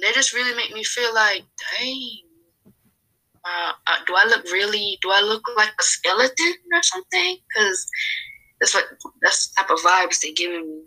they 0.00 0.12
just 0.12 0.34
really 0.34 0.56
make 0.56 0.72
me 0.72 0.82
feel 0.82 1.14
like, 1.14 1.44
dang, 1.78 2.29
uh, 3.44 3.72
uh, 3.86 3.96
do 4.06 4.14
I 4.16 4.24
look 4.26 4.44
really? 4.44 4.98
Do 5.02 5.10
I 5.10 5.20
look 5.20 5.42
like 5.56 5.72
a 5.78 5.82
skeleton 5.82 6.54
or 6.72 6.82
something? 6.82 7.36
Because 7.48 7.86
that's 8.60 8.74
what 8.74 8.84
that's 9.22 9.48
the 9.48 9.62
type 9.62 9.70
of 9.70 9.78
vibes 9.78 10.20
they're 10.20 10.32
giving 10.34 10.68
me. 10.68 10.82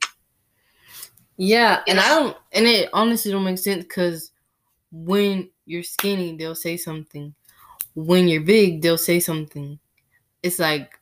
Yeah, 1.37 1.81
and 1.87 1.99
I 1.99 2.09
don't, 2.09 2.37
and 2.51 2.65
it 2.67 2.89
honestly 2.93 3.31
don't 3.31 3.43
make 3.43 3.57
sense 3.57 3.83
because 3.83 4.31
when 4.91 5.49
you're 5.65 5.83
skinny, 5.83 6.35
they'll 6.37 6.53
say 6.53 6.77
something. 6.77 7.33
When 7.95 8.27
you're 8.27 8.41
big, 8.41 8.81
they'll 8.81 8.97
say 8.97 9.19
something. 9.19 9.79
It's 10.43 10.59
like 10.59 10.99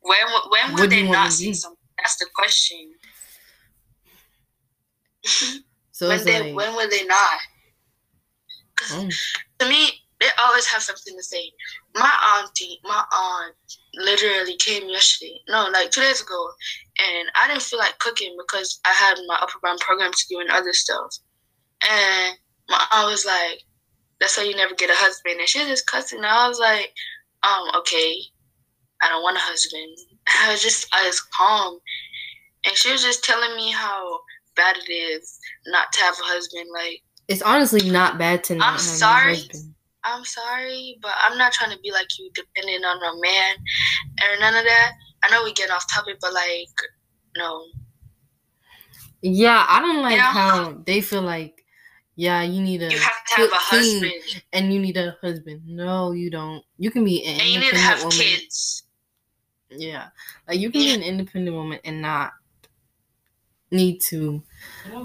when 0.00 0.18
when 0.48 0.74
would 0.80 0.90
they 0.90 1.08
not 1.08 1.32
say 1.32 1.52
something? 1.52 1.78
That's 1.98 2.16
the 2.18 2.26
question. 2.34 2.92
so 5.90 6.08
when 6.08 6.24
they 6.24 6.42
like, 6.42 6.54
when 6.54 6.76
would 6.76 6.90
they 6.90 7.04
not? 7.04 7.40
Oh. 8.92 9.08
To 9.58 9.68
me, 9.68 9.90
they 10.20 10.26
always 10.40 10.66
have 10.66 10.82
something 10.82 11.14
to 11.16 11.22
say. 11.22 11.50
My 11.94 12.38
auntie, 12.38 12.80
my 12.84 13.04
aunt, 13.12 13.54
literally 13.94 14.56
came 14.56 14.88
yesterday. 14.88 15.40
No, 15.48 15.68
like 15.72 15.90
two 15.90 16.00
days 16.00 16.20
ago, 16.20 16.50
and 16.98 17.28
I 17.34 17.48
didn't 17.48 17.62
feel 17.62 17.78
like 17.78 17.98
cooking 17.98 18.36
because 18.38 18.80
I 18.84 18.92
had 18.92 19.16
my 19.26 19.36
Upward 19.36 19.62
Bound 19.62 19.80
program 19.80 20.12
to 20.12 20.26
do 20.28 20.40
and 20.40 20.50
other 20.50 20.72
stuff. 20.72 21.16
And 21.88 22.38
my 22.68 22.82
aunt 22.92 23.10
was 23.10 23.26
like, 23.26 23.62
"That's 24.20 24.36
why 24.36 24.44
you 24.44 24.56
never 24.56 24.74
get 24.74 24.90
a 24.90 24.94
husband." 24.94 25.38
And 25.38 25.48
she 25.48 25.58
was 25.60 25.68
just 25.68 25.86
cussing. 25.86 26.18
And 26.18 26.26
I 26.26 26.48
was 26.48 26.58
like, 26.58 26.92
"Um, 27.42 27.68
okay, 27.78 28.22
I 29.02 29.08
don't 29.08 29.22
want 29.22 29.36
a 29.36 29.40
husband." 29.40 29.96
I 30.42 30.50
was 30.50 30.62
just, 30.62 30.86
I 30.92 31.06
was 31.06 31.20
calm, 31.20 31.78
and 32.64 32.76
she 32.76 32.90
was 32.90 33.02
just 33.02 33.22
telling 33.24 33.54
me 33.56 33.70
how 33.70 34.20
bad 34.56 34.76
it 34.76 34.90
is 34.90 35.38
not 35.66 35.92
to 35.92 36.00
have 36.00 36.14
a 36.14 36.24
husband. 36.24 36.68
Like, 36.72 37.02
it's 37.28 37.42
honestly 37.42 37.90
not 37.90 38.18
bad 38.18 38.44
to 38.44 38.54
not 38.54 38.66
I'm 38.66 38.72
have 38.72 38.80
sorry. 38.80 39.32
a 39.32 39.36
husband. 39.36 39.75
I'm 40.06 40.24
sorry, 40.24 40.98
but 41.02 41.12
I'm 41.24 41.36
not 41.36 41.52
trying 41.52 41.72
to 41.72 41.78
be 41.80 41.90
like 41.90 42.06
you, 42.18 42.30
depending 42.34 42.84
on 42.84 42.96
a 42.96 43.20
man 43.20 43.56
or 44.22 44.40
none 44.40 44.54
of 44.54 44.64
that. 44.64 44.92
I 45.24 45.30
know 45.30 45.42
we 45.42 45.52
get 45.52 45.70
off 45.70 45.84
topic, 45.92 46.18
but 46.20 46.32
like, 46.32 46.68
no. 47.36 47.64
Yeah, 49.22 49.66
I 49.68 49.80
don't 49.80 50.02
like 50.02 50.12
you 50.12 50.18
know? 50.18 50.22
how 50.22 50.82
they 50.86 51.00
feel 51.00 51.22
like, 51.22 51.64
yeah, 52.14 52.42
you 52.42 52.62
need 52.62 52.82
a 52.82 52.90
you 52.90 52.98
have 52.98 53.24
to 53.26 53.34
have 53.34 53.50
a 53.50 53.54
husband 53.56 54.12
and 54.52 54.72
you 54.72 54.78
need 54.80 54.96
a 54.96 55.16
husband. 55.20 55.62
No, 55.66 56.12
you 56.12 56.30
don't. 56.30 56.62
You 56.78 56.90
can 56.90 57.04
be 57.04 57.24
an 57.24 57.40
and 57.40 57.48
you 57.48 57.60
need 57.60 57.70
to 57.70 57.78
have 57.78 57.98
woman. 57.98 58.16
kids. 58.16 58.84
Yeah, 59.70 60.08
like 60.46 60.60
you 60.60 60.70
can 60.70 60.82
yeah. 60.82 60.96
be 60.96 61.02
an 61.02 61.02
independent 61.02 61.56
woman 61.56 61.80
and 61.84 62.00
not 62.00 62.32
need 63.70 64.00
to 64.00 64.42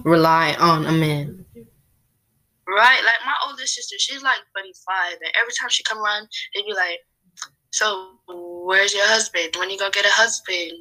rely 0.03 0.55
on 0.59 0.85
a 0.85 0.91
man. 0.91 1.45
Right? 2.71 3.03
Like 3.03 3.19
my 3.25 3.35
older 3.47 3.65
sister, 3.65 3.97
she's 3.99 4.23
like 4.23 4.39
25, 4.55 5.13
and 5.19 5.31
every 5.35 5.51
time 5.59 5.69
she 5.69 5.83
come 5.83 5.99
around, 5.99 6.29
they 6.55 6.61
be 6.61 6.73
like, 6.73 6.99
"So, 7.71 8.15
where's 8.27 8.93
your 8.93 9.05
husband? 9.07 9.57
When 9.57 9.69
you 9.69 9.77
gonna 9.77 9.91
get 9.91 10.05
a 10.05 10.09
husband? 10.11 10.71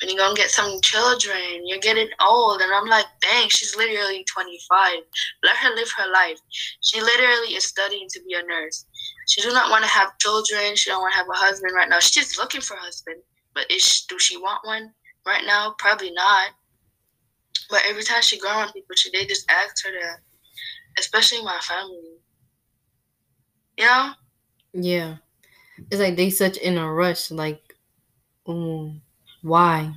When 0.00 0.10
you 0.10 0.16
gonna 0.16 0.36
get 0.36 0.52
some 0.52 0.80
children? 0.80 1.66
You're 1.66 1.82
getting 1.82 2.08
old." 2.20 2.60
And 2.62 2.72
I'm 2.72 2.86
like, 2.86 3.06
"Dang, 3.20 3.48
she's 3.48 3.74
literally 3.74 4.22
25. 4.24 5.02
Let 5.42 5.56
her 5.56 5.74
live 5.74 5.90
her 5.96 6.06
life. 6.12 6.38
She 6.82 7.00
literally 7.00 7.56
is 7.56 7.64
studying 7.64 8.08
to 8.10 8.20
be 8.22 8.34
a 8.34 8.42
nurse. 8.44 8.86
She 9.28 9.42
do 9.42 9.52
not 9.52 9.70
want 9.70 9.82
to 9.82 9.90
have 9.90 10.18
children. 10.18 10.76
She 10.76 10.90
don't 10.90 11.02
want 11.02 11.14
to 11.14 11.18
have 11.18 11.28
a 11.28 11.34
husband 11.34 11.74
right 11.74 11.88
now. 11.88 11.98
She's 11.98 12.26
just 12.26 12.38
looking 12.38 12.60
for 12.60 12.74
a 12.74 12.80
husband. 12.80 13.22
But 13.54 13.68
is 13.70 14.02
do 14.08 14.18
she 14.20 14.36
want 14.36 14.64
one 14.64 14.94
right 15.26 15.44
now? 15.44 15.74
Probably 15.78 16.12
not. 16.12 16.50
But 17.68 17.82
every 17.86 18.04
time 18.04 18.22
she 18.22 18.38
go 18.38 18.48
around 18.48 18.72
people, 18.72 18.94
she 18.96 19.10
they 19.10 19.26
just 19.26 19.50
ask 19.50 19.84
her 19.84 19.92
that." 20.00 20.20
Especially 20.98 21.42
my 21.42 21.58
family. 21.62 22.18
You 23.78 23.84
know? 23.86 24.10
Yeah. 24.72 25.16
It's 25.90 26.00
like 26.00 26.16
they 26.16 26.30
such 26.30 26.56
in 26.58 26.76
a 26.78 26.92
rush, 26.92 27.30
like 27.30 27.76
um, 28.46 29.00
why? 29.42 29.94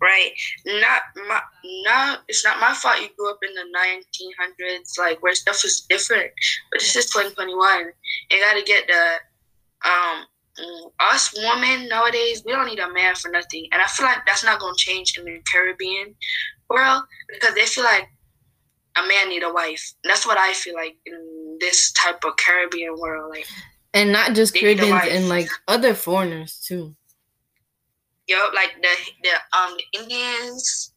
Right. 0.00 0.32
Not 0.66 1.02
my 1.28 1.40
not 1.84 2.20
it's 2.26 2.44
not 2.44 2.58
my 2.58 2.72
fault 2.72 3.00
you 3.00 3.08
grew 3.16 3.30
up 3.30 3.38
in 3.46 3.54
the 3.54 3.64
nineteen 3.70 4.32
hundreds, 4.38 4.96
like 4.98 5.22
where 5.22 5.34
stuff 5.34 5.62
was 5.62 5.86
different. 5.88 6.30
But 6.72 6.80
this 6.80 6.96
is 6.96 7.10
twenty 7.10 7.30
twenty 7.34 7.54
one. 7.54 7.92
You 8.30 8.40
gotta 8.40 8.64
get 8.64 8.86
the 8.88 9.88
um 9.88 10.24
us 10.98 11.34
women 11.36 11.88
nowadays, 11.88 12.42
we 12.44 12.52
don't 12.52 12.66
need 12.66 12.78
a 12.78 12.92
man 12.92 13.14
for 13.14 13.30
nothing. 13.30 13.66
And 13.72 13.80
I 13.80 13.86
feel 13.86 14.06
like 14.06 14.24
that's 14.26 14.44
not 14.44 14.60
gonna 14.60 14.74
change 14.76 15.16
in 15.18 15.24
the 15.24 15.40
Caribbean 15.50 16.14
world 16.68 17.02
because 17.32 17.54
they 17.54 17.66
feel 17.66 17.84
like 17.84 18.08
a 18.96 19.06
man 19.06 19.28
need 19.28 19.42
a 19.42 19.52
wife. 19.52 19.92
That's 20.04 20.26
what 20.26 20.38
I 20.38 20.52
feel 20.52 20.74
like 20.74 20.96
in 21.06 21.58
this 21.60 21.92
type 21.92 22.24
of 22.24 22.36
Caribbean 22.36 22.96
world, 22.98 23.30
like. 23.30 23.46
And 23.92 24.12
not 24.12 24.34
just 24.34 24.54
Caribbeans 24.54 25.08
and 25.10 25.28
like 25.28 25.48
other 25.66 25.94
foreigners 25.94 26.62
too. 26.64 26.94
Yo, 28.28 28.36
like 28.54 28.76
the 28.80 28.88
the 29.24 29.58
um 29.58 29.76
the 29.76 30.00
Indians, 30.00 30.92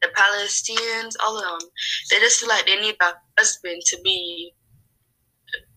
the 0.00 0.08
Palestinians, 0.08 1.14
all 1.24 1.38
of 1.38 1.60
them, 1.60 1.68
they 2.10 2.18
just 2.18 2.40
feel 2.40 2.48
like 2.48 2.66
they 2.66 2.80
need 2.80 2.96
a 3.00 3.12
husband 3.38 3.80
to 3.86 4.00
be 4.02 4.52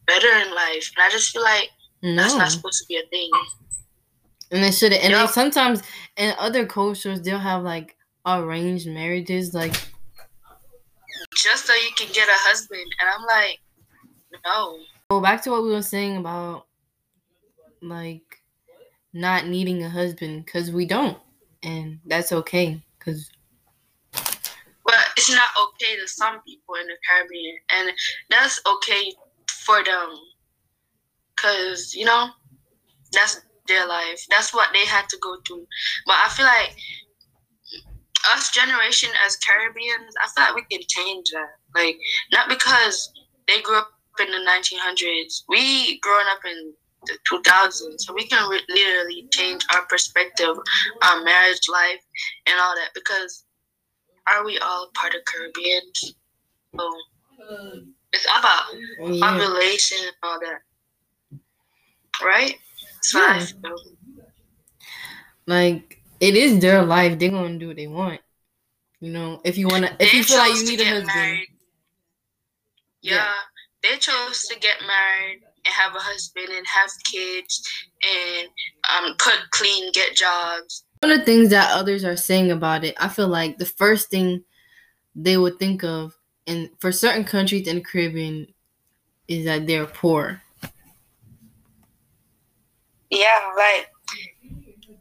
better 0.07 0.27
in 0.27 0.55
life, 0.55 0.91
and 0.95 1.03
I 1.03 1.09
just 1.09 1.31
feel 1.31 1.43
like 1.43 1.69
no. 2.01 2.15
that's 2.15 2.35
not 2.35 2.51
supposed 2.51 2.81
to 2.81 2.87
be 2.87 2.97
a 2.97 3.07
thing. 3.09 3.29
And 4.51 4.63
they 4.63 4.71
should. 4.71 4.93
And 4.93 5.11
yep. 5.11 5.29
sometimes 5.29 5.81
in 6.17 6.33
other 6.39 6.65
cultures, 6.65 7.21
they'll 7.21 7.37
have 7.37 7.63
like 7.63 7.95
arranged 8.25 8.87
marriages, 8.87 9.53
like 9.53 9.75
just 11.45 11.65
so 11.65 11.73
you 11.73 11.91
can 11.95 12.11
get 12.11 12.27
a 12.27 12.33
husband. 12.33 12.85
And 12.99 13.09
I'm 13.09 13.25
like, 13.25 13.59
no. 14.45 14.79
Well, 15.11 15.21
back 15.21 15.43
to 15.43 15.51
what 15.51 15.63
we 15.63 15.69
were 15.69 15.81
saying 15.81 16.17
about 16.17 16.65
like 17.81 18.41
not 19.13 19.47
needing 19.47 19.83
a 19.83 19.89
husband 19.89 20.45
because 20.45 20.71
we 20.71 20.85
don't, 20.85 21.17
and 21.61 21.99
that's 22.05 22.31
okay. 22.31 22.81
Because 22.97 23.29
but 24.11 24.95
it's 25.17 25.31
not 25.31 25.49
okay 25.63 25.95
to 25.95 26.07
some 26.07 26.41
people 26.41 26.75
in 26.81 26.87
the 26.87 26.97
Caribbean, 27.07 27.57
and 27.71 27.91
that's 28.29 28.59
okay 28.65 29.13
for 29.49 29.83
them, 29.83 30.09
cause 31.35 31.93
you 31.93 32.05
know 32.05 32.29
that's 33.11 33.41
their 33.67 33.87
life. 33.87 34.25
That's 34.29 34.53
what 34.53 34.69
they 34.73 34.85
had 34.85 35.07
to 35.09 35.17
go 35.21 35.37
through. 35.47 35.67
But 36.05 36.15
I 36.25 36.29
feel 36.29 36.45
like 36.45 36.75
us 38.33 38.51
generation 38.51 39.09
as 39.25 39.35
Caribbeans, 39.37 40.13
I 40.21 40.27
feel 40.35 40.45
like 40.45 40.55
we 40.55 40.77
can 40.77 40.85
change 40.87 41.31
that. 41.31 41.55
Like 41.75 41.97
not 42.31 42.49
because 42.49 43.11
they 43.47 43.61
grew 43.61 43.77
up 43.77 43.89
in 44.19 44.31
the 44.31 44.37
1900s, 44.37 45.43
we 45.49 45.99
growing 45.99 46.25
up 46.29 46.39
in 46.45 46.73
the 47.05 47.17
2000s, 47.31 47.99
so 47.99 48.13
we 48.13 48.25
can 48.27 48.49
re- 48.49 48.63
literally 48.69 49.27
change 49.31 49.65
our 49.73 49.85
perspective 49.85 50.55
on 51.03 51.25
marriage 51.25 51.67
life 51.71 52.01
and 52.47 52.55
all 52.59 52.75
that. 52.75 52.89
Because 52.93 53.45
are 54.27 54.43
we 54.45 54.57
all 54.59 54.89
part 54.93 55.13
of 55.13 55.21
Caribbeans? 55.25 56.15
So 56.77 56.91
it's 58.13 58.25
about 58.25 58.63
oh, 59.01 59.09
yeah. 59.09 59.19
population 59.19 59.97
and 60.01 60.15
all 60.23 60.39
that, 60.39 61.39
right? 62.23 62.55
So 63.01 63.19
yeah. 63.19 63.45
Like 65.47 66.01
it 66.25 66.35
is 66.35 66.59
their 66.59 66.83
life. 66.83 67.19
They're 67.19 67.29
gonna 67.29 67.59
do 67.59 67.67
what 67.67 67.77
they 67.77 67.85
want. 67.85 68.19
You 68.99 69.11
know, 69.11 69.41
if 69.43 69.57
you 69.59 69.67
wanna, 69.67 69.95
if 69.99 70.11
they 70.11 70.17
you 70.17 70.23
feel 70.23 70.39
like 70.39 70.55
you 70.55 70.65
need 70.65 70.81
a 70.81 70.85
husband. 70.85 71.07
Married. 71.07 71.47
Yeah, 73.01 73.15
yeah, 73.15 73.31
they 73.83 73.97
chose 73.97 74.47
to 74.47 74.59
get 74.59 74.77
married 74.87 75.43
and 75.43 75.73
have 75.73 75.93
a 75.95 75.99
husband 75.99 76.47
and 76.49 76.65
have 76.65 76.89
kids 77.03 77.61
and 78.01 78.47
um, 78.89 79.13
cook, 79.19 79.39
clean, 79.51 79.91
get 79.91 80.15
jobs. 80.15 80.83
One 81.01 81.11
of 81.11 81.19
the 81.19 81.25
things 81.25 81.49
that 81.49 81.71
others 81.71 82.03
are 82.03 82.17
saying 82.17 82.49
about 82.51 82.83
it, 82.83 82.95
I 82.99 83.09
feel 83.09 83.27
like 83.27 83.59
the 83.59 83.65
first 83.67 84.09
thing 84.09 84.43
they 85.13 85.37
would 85.37 85.59
think 85.59 85.83
of, 85.83 86.17
and 86.47 86.71
for 86.79 86.91
certain 86.91 87.23
countries 87.23 87.67
in 87.67 87.75
the 87.75 87.81
Caribbean, 87.81 88.47
is 89.27 89.45
that 89.45 89.67
they're 89.67 89.85
poor. 89.85 90.41
Yeah, 93.11 93.51
like 93.55 93.91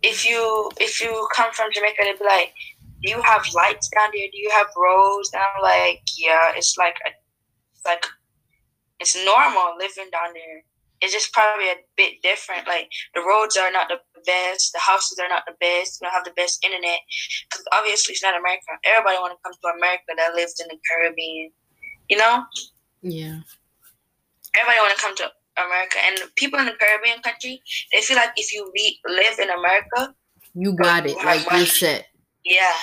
if 0.05 0.29
you 0.29 0.71
if 0.79 1.01
you 1.01 1.27
come 1.35 1.51
from 1.53 1.73
Jamaica, 1.73 1.97
they'd 2.03 2.19
be 2.19 2.25
like, 2.25 2.53
"Do 3.03 3.11
you 3.11 3.23
have 3.23 3.43
lights 3.55 3.89
down 3.89 4.11
there? 4.13 4.29
Do 4.31 4.39
you 4.39 4.51
have 4.51 4.67
roads?" 4.77 5.33
And 5.33 5.43
I'm 5.43 5.63
like, 5.63 6.03
"Yeah, 6.17 6.53
it's 6.55 6.77
like 6.77 6.97
a, 7.07 7.11
it's 7.73 7.85
like 7.85 8.05
it's 9.01 9.17
normal 9.25 9.77
living 9.79 10.11
down 10.13 10.35
there. 10.35 10.63
It's 11.01 11.13
just 11.13 11.33
probably 11.33 11.69
a 11.71 11.81
bit 11.97 12.23
different. 12.23 12.69
Like 12.69 12.89
the 13.15 13.23
roads 13.23 13.57
are 13.57 13.73
not 13.73 13.89
the 13.89 13.99
best, 14.27 14.73
the 14.73 14.79
houses 14.79 15.19
are 15.19 15.29
not 15.29 15.45
the 15.47 15.57
best. 15.61 16.01
You 16.01 16.07
don't 16.07 16.15
have 16.15 16.25
the 16.25 16.37
best 16.37 16.65
internet 16.65 17.01
because 17.49 17.65
obviously 17.73 18.13
it's 18.13 18.23
not 18.23 18.39
America. 18.39 18.77
Everybody 18.85 19.17
want 19.19 19.33
to 19.33 19.43
come 19.43 19.53
to 19.53 19.77
America 19.77 20.13
that 20.17 20.35
lives 20.35 20.61
in 20.61 20.69
the 20.69 20.79
Caribbean, 20.89 21.51
you 22.09 22.17
know? 22.17 22.45
Yeah. 23.03 23.41
Everybody 24.57 24.81
want 24.81 24.97
to 24.97 25.03
come 25.03 25.17
to 25.17 25.29
America, 25.57 25.99
and 26.05 26.19
people 26.37 26.59
in 26.59 26.67
the 26.67 26.73
Caribbean 26.73 27.23
country, 27.23 27.63
they 27.93 28.01
feel 28.01 28.17
like 28.17 28.33
if 28.37 28.53
you 28.53 28.71
live 29.07 29.39
in 29.39 29.51
America, 29.51 30.15
you 30.55 30.73
got 30.75 31.07
it. 31.07 31.17
Like 31.25 31.51
you 31.53 31.67
said. 31.67 32.07
Yeah, 32.45 32.77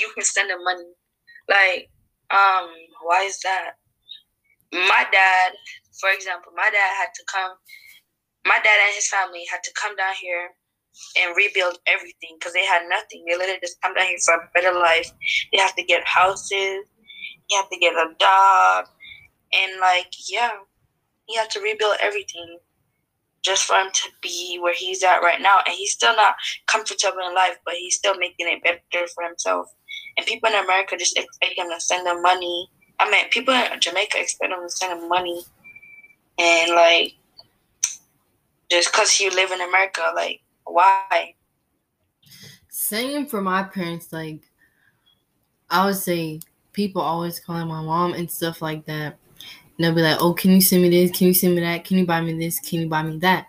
you 0.00 0.10
can 0.14 0.24
send 0.24 0.50
them 0.50 0.62
money. 0.64 0.88
Like, 1.48 1.90
um, 2.30 2.70
why 3.02 3.24
is 3.24 3.40
that? 3.40 3.72
My 4.72 5.06
dad, 5.12 5.52
for 6.00 6.10
example, 6.10 6.52
my 6.56 6.68
dad 6.70 6.90
had 6.98 7.12
to 7.14 7.24
come. 7.30 7.52
My 8.46 8.58
dad 8.62 8.78
and 8.86 8.94
his 8.94 9.08
family 9.08 9.44
had 9.50 9.62
to 9.64 9.72
come 9.80 9.96
down 9.96 10.14
here 10.20 10.50
and 11.18 11.36
rebuild 11.36 11.78
everything 11.86 12.36
because 12.38 12.52
they 12.52 12.64
had 12.64 12.88
nothing. 12.88 13.24
They 13.26 13.36
literally 13.36 13.60
just 13.62 13.80
come 13.82 13.94
down 13.94 14.06
here 14.06 14.18
for 14.24 14.34
a 14.34 14.48
better 14.54 14.76
life. 14.78 15.10
They 15.52 15.58
have 15.58 15.74
to 15.76 15.84
get 15.84 16.06
houses. 16.06 16.86
You 17.50 17.56
have 17.56 17.70
to 17.70 17.78
get 17.78 17.92
a 17.92 18.06
job, 18.18 18.86
and 19.52 19.78
like, 19.80 20.08
yeah, 20.30 20.50
he 21.26 21.36
had 21.36 21.50
to 21.50 21.60
rebuild 21.60 21.96
everything 22.00 22.58
just 23.42 23.64
for 23.64 23.74
him 23.76 23.88
to 23.92 24.08
be 24.22 24.58
where 24.60 24.74
he's 24.74 25.02
at 25.02 25.18
right 25.18 25.40
now. 25.40 25.58
And 25.66 25.74
he's 25.74 25.92
still 25.92 26.16
not 26.16 26.34
comfortable 26.66 27.26
in 27.26 27.34
life, 27.34 27.56
but 27.64 27.74
he's 27.74 27.96
still 27.96 28.16
making 28.16 28.48
it 28.48 28.62
better 28.62 29.06
for 29.14 29.24
himself. 29.24 29.66
And 30.16 30.26
people 30.26 30.48
in 30.48 30.64
America 30.64 30.96
just 30.96 31.18
expect 31.18 31.58
him 31.58 31.68
to 31.68 31.80
send 31.80 32.06
them 32.06 32.22
money. 32.22 32.68
I 32.98 33.10
mean, 33.10 33.28
people 33.28 33.52
in 33.52 33.80
Jamaica 33.80 34.18
expect 34.18 34.52
him 34.52 34.60
to 34.62 34.70
send 34.70 35.00
them 35.00 35.08
money. 35.08 35.42
And 36.38 36.72
like, 36.72 37.14
just 38.70 38.90
because 38.90 39.20
you 39.20 39.30
live 39.30 39.50
in 39.52 39.60
America, 39.60 40.00
like, 40.14 40.40
why? 40.64 41.34
Same 42.70 43.26
for 43.26 43.42
my 43.42 43.62
parents. 43.62 44.12
Like, 44.12 44.40
I 45.68 45.84
would 45.84 45.96
say 45.96 46.40
people 46.72 47.02
always 47.02 47.38
calling 47.38 47.68
my 47.68 47.82
mom 47.82 48.14
and 48.14 48.30
stuff 48.30 48.62
like 48.62 48.86
that 48.86 49.18
and 49.76 49.84
they'll 49.84 49.94
be 49.94 50.02
like, 50.02 50.20
"Oh, 50.20 50.32
can 50.32 50.52
you 50.52 50.60
send 50.60 50.82
me 50.82 50.90
this? 50.90 51.10
Can 51.10 51.28
you 51.28 51.34
send 51.34 51.54
me 51.54 51.60
that? 51.62 51.84
Can 51.84 51.98
you 51.98 52.06
buy 52.06 52.20
me 52.20 52.38
this? 52.38 52.60
Can 52.60 52.80
you 52.82 52.88
buy 52.88 53.02
me 53.02 53.18
that?" 53.18 53.46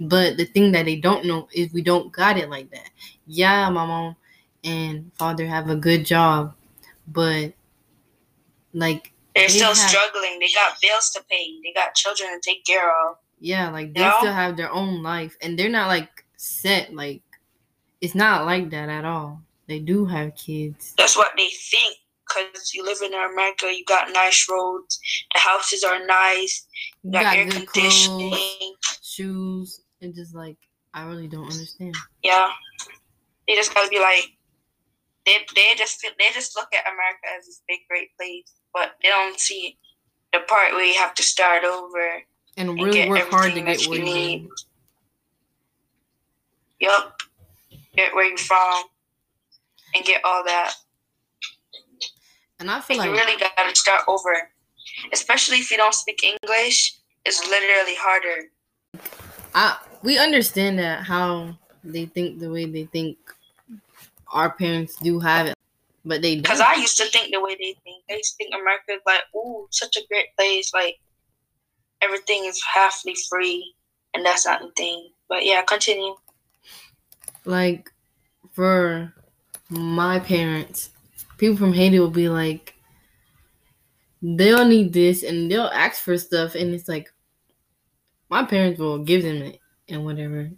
But 0.00 0.36
the 0.36 0.44
thing 0.44 0.72
that 0.72 0.84
they 0.84 0.96
don't 0.96 1.24
know 1.24 1.48
is 1.54 1.72
we 1.72 1.82
don't 1.82 2.12
got 2.12 2.36
it 2.36 2.50
like 2.50 2.70
that. 2.70 2.90
Yeah, 3.26 3.68
my 3.70 3.86
mom 3.86 4.16
and 4.64 5.10
father 5.14 5.46
have 5.46 5.70
a 5.70 5.76
good 5.76 6.04
job, 6.04 6.54
but 7.06 7.52
like 8.72 9.12
they're 9.34 9.48
they 9.48 9.54
still 9.54 9.68
have, 9.68 9.76
struggling. 9.76 10.38
They 10.38 10.50
got 10.54 10.80
bills 10.80 11.10
to 11.10 11.22
pay. 11.28 11.60
They 11.62 11.72
got 11.72 11.94
children 11.94 12.30
to 12.30 12.40
take 12.40 12.64
care 12.64 12.90
of. 13.06 13.16
Yeah, 13.38 13.70
like 13.70 13.94
they 13.94 14.00
you 14.00 14.06
know? 14.06 14.16
still 14.18 14.32
have 14.32 14.56
their 14.56 14.72
own 14.72 15.02
life, 15.02 15.36
and 15.42 15.58
they're 15.58 15.68
not 15.68 15.88
like 15.88 16.24
set. 16.36 16.94
Like 16.94 17.22
it's 18.00 18.14
not 18.14 18.46
like 18.46 18.70
that 18.70 18.88
at 18.88 19.04
all. 19.04 19.42
They 19.66 19.80
do 19.80 20.06
have 20.06 20.36
kids. 20.36 20.94
That's 20.96 21.16
what 21.16 21.32
they 21.36 21.48
think 21.48 21.96
because 22.26 22.74
you 22.74 22.84
live 22.84 22.98
in 23.02 23.12
America, 23.12 23.66
you 23.66 23.84
got 23.84 24.12
nice 24.12 24.46
roads, 24.50 24.98
the 25.34 25.40
houses 25.40 25.84
are 25.84 26.04
nice, 26.06 26.66
you, 27.02 27.12
got, 27.12 27.22
got, 27.22 27.36
air 27.36 27.48
conditioning, 27.48 28.30
clothes, 28.30 29.00
shoes, 29.02 29.80
and 30.00 30.14
just 30.14 30.34
like 30.34 30.56
I 30.94 31.04
really 31.04 31.28
don't 31.28 31.44
understand. 31.44 31.94
Yeah, 32.22 32.48
they 33.46 33.54
just 33.54 33.74
gotta 33.74 33.88
be 33.88 34.00
like, 34.00 34.26
they 35.24 35.38
they 35.54 35.74
just 35.76 36.02
they 36.02 36.24
just 36.32 36.56
look 36.56 36.68
at 36.72 36.86
America 36.86 37.26
as 37.38 37.46
this 37.46 37.62
big 37.68 37.80
great 37.88 38.08
place, 38.18 38.52
but 38.72 38.92
they 39.02 39.08
don't 39.08 39.38
see 39.38 39.78
the 40.32 40.40
part 40.40 40.72
where 40.72 40.84
you 40.84 40.94
have 40.94 41.14
to 41.14 41.22
start 41.22 41.64
over 41.64 42.22
and 42.56 42.74
really 42.80 43.08
work 43.08 43.28
hard 43.30 43.54
to 43.54 43.60
get 43.60 43.86
where 43.86 43.98
you 43.98 44.04
need. 44.04 44.48
Yup, 46.80 47.20
get 47.94 48.14
where 48.14 48.28
you're 48.28 48.38
from 48.38 48.84
and 49.94 50.04
get 50.04 50.20
all 50.24 50.44
that. 50.44 50.74
And 52.58 52.70
I 52.70 52.80
feel 52.80 52.98
like 52.98 53.08
you 53.08 53.12
really 53.12 53.38
got 53.38 53.68
to 53.68 53.76
start 53.76 54.02
over, 54.08 54.34
especially 55.12 55.58
if 55.58 55.70
you 55.70 55.76
don't 55.76 55.94
speak 55.94 56.22
English. 56.24 56.96
It's 57.24 57.40
literally 57.48 57.96
harder. 57.98 58.50
I 59.54 59.78
we 60.02 60.18
understand 60.18 60.78
that 60.78 61.02
how 61.02 61.58
they 61.82 62.06
think 62.06 62.38
the 62.38 62.50
way 62.50 62.64
they 62.66 62.84
think 62.84 63.18
our 64.32 64.50
parents 64.50 64.96
do 64.96 65.18
have 65.20 65.46
it, 65.46 65.54
but 66.04 66.22
they 66.22 66.36
Because 66.36 66.60
I 66.60 66.74
used 66.74 66.96
to 66.98 67.06
think 67.06 67.32
the 67.32 67.40
way 67.40 67.56
they 67.58 67.74
think. 67.84 68.04
They 68.08 68.16
used 68.16 68.32
to 68.32 68.36
think 68.36 68.54
America 68.54 68.92
is 68.92 69.00
like, 69.06 69.22
ooh, 69.34 69.66
such 69.70 69.96
a 69.96 70.06
great 70.08 70.26
place. 70.36 70.72
Like 70.72 70.98
everything 72.00 72.44
is 72.44 72.60
halfly 72.76 73.14
free, 73.28 73.74
and 74.14 74.24
that's 74.24 74.46
not 74.46 74.60
the 74.60 74.70
thing. 74.76 75.10
But 75.28 75.44
yeah, 75.44 75.62
continue. 75.62 76.14
Like 77.44 77.90
for 78.52 79.12
my 79.68 80.20
parents, 80.20 80.90
people 81.36 81.56
from 81.56 81.72
Haiti 81.72 81.98
will 81.98 82.10
be 82.10 82.28
like, 82.28 82.74
they'll 84.22 84.64
need 84.64 84.92
this 84.92 85.22
and 85.22 85.50
they'll 85.50 85.66
ask 85.66 86.02
for 86.02 86.16
stuff, 86.18 86.54
and 86.54 86.74
it's 86.74 86.88
like, 86.88 87.12
my 88.28 88.42
parents 88.42 88.80
will 88.80 88.98
give 88.98 89.22
them 89.22 89.42
it 89.42 89.60
and 89.88 90.04
whatever. 90.04 90.50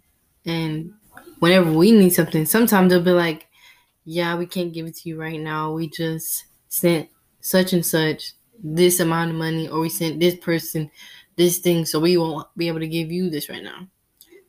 And 0.45 0.93
whenever 1.39 1.71
we 1.71 1.91
need 1.91 2.11
something, 2.11 2.45
sometimes 2.45 2.89
they'll 2.89 3.03
be 3.03 3.11
like, 3.11 3.47
yeah, 4.05 4.35
we 4.35 4.47
can't 4.47 4.73
give 4.73 4.87
it 4.87 4.95
to 4.97 5.09
you 5.09 5.19
right 5.19 5.39
now. 5.39 5.73
We 5.73 5.89
just 5.89 6.45
sent 6.69 7.09
such 7.41 7.73
and 7.73 7.85
such 7.85 8.33
this 8.63 8.99
amount 8.99 9.31
of 9.31 9.37
money, 9.37 9.69
or 9.69 9.81
we 9.81 9.89
sent 9.89 10.19
this 10.19 10.35
person 10.35 10.89
this 11.35 11.59
thing, 11.59 11.85
so 11.85 11.99
we 11.99 12.17
won't 12.17 12.47
be 12.57 12.67
able 12.67 12.79
to 12.79 12.87
give 12.87 13.11
you 13.11 13.29
this 13.29 13.49
right 13.49 13.63
now. 13.63 13.87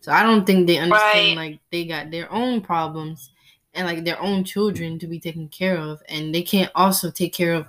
So 0.01 0.13
I 0.13 0.23
don't 0.23 0.47
think 0.47 0.67
they 0.67 0.79
understand 0.79 1.37
right. 1.37 1.51
like 1.51 1.61
they 1.71 1.85
got 1.85 2.11
their 2.11 2.33
own 2.33 2.63
problems 2.63 3.31
and 3.75 3.87
like 3.87 4.05
their 4.05 4.21
own 4.21 4.45
children 4.45 4.99
to 4.99 5.07
be 5.07 5.21
taken 5.21 5.49
care 5.49 5.77
of 5.77 6.03
and 6.09 6.35
they 6.35 6.43
can't 6.43 6.71
also 6.75 7.11
take 7.11 7.33
care 7.33 7.55
of 7.55 7.67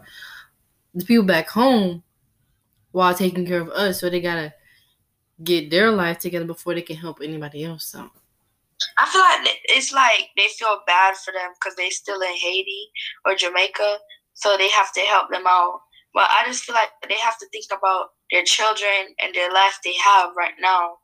the 0.93 1.05
people 1.05 1.25
back 1.25 1.49
home 1.49 2.03
while 2.91 3.13
taking 3.13 3.45
care 3.45 3.61
of 3.61 3.69
us 3.69 3.99
so 3.99 4.09
they 4.09 4.21
gotta 4.21 4.53
get 5.43 5.69
their 5.69 5.91
life 5.91 6.19
together 6.19 6.45
before 6.45 6.73
they 6.73 6.81
can 6.81 6.95
help 6.95 7.19
anybody 7.23 7.63
else 7.63 7.85
so 7.85 8.09
i 8.97 9.07
feel 9.09 9.21
like 9.21 9.57
it's 9.65 9.93
like 9.93 10.29
they 10.35 10.47
feel 10.57 10.79
bad 10.85 11.15
for 11.15 11.31
them 11.31 11.51
because 11.59 11.75
they 11.75 11.89
still 11.89 12.21
in 12.21 12.33
haiti 12.33 12.89
or 13.25 13.35
jamaica 13.35 13.97
so 14.33 14.55
they 14.57 14.69
have 14.69 14.91
to 14.93 15.01
help 15.01 15.29
them 15.29 15.43
out. 15.47 15.81
But 16.13 16.27
i 16.29 16.43
just 16.45 16.63
feel 16.63 16.75
like 16.75 16.89
they 17.07 17.15
have 17.15 17.37
to 17.39 17.47
think 17.49 17.65
about 17.71 18.09
their 18.31 18.43
children 18.43 19.15
and 19.19 19.33
their 19.33 19.51
life 19.51 19.79
they 19.83 19.93
have 19.95 20.31
right 20.35 20.53
now 20.59 20.97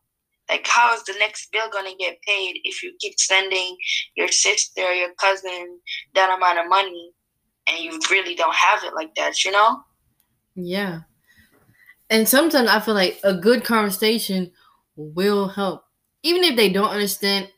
like 0.49 0.65
how 0.67 0.93
is 0.93 1.03
the 1.03 1.15
next 1.19 1.51
bill 1.51 1.69
going 1.71 1.89
to 1.89 1.97
get 1.97 2.21
paid 2.21 2.59
if 2.63 2.83
you 2.83 2.93
keep 2.99 3.19
sending 3.19 3.75
your 4.15 4.27
sister 4.27 4.81
or 4.81 4.93
your 4.93 5.13
cousin 5.19 5.79
that 6.13 6.35
amount 6.35 6.59
of 6.59 6.69
money 6.69 7.11
and 7.67 7.79
you 7.79 7.99
really 8.09 8.35
don't 8.35 8.55
have 8.55 8.83
it 8.83 8.93
like 8.95 9.13
that 9.15 9.43
you 9.43 9.51
know? 9.51 9.81
Yeah. 10.55 11.01
And 12.09 12.27
sometimes 12.27 12.69
i 12.69 12.79
feel 12.79 12.93
like 12.93 13.19
a 13.23 13.33
good 13.33 13.63
conversation 13.63 14.51
will 14.95 15.47
help. 15.49 15.83
Even 16.23 16.43
if 16.43 16.55
they 16.55 16.69
don't 16.69 16.89
understand 16.89 17.49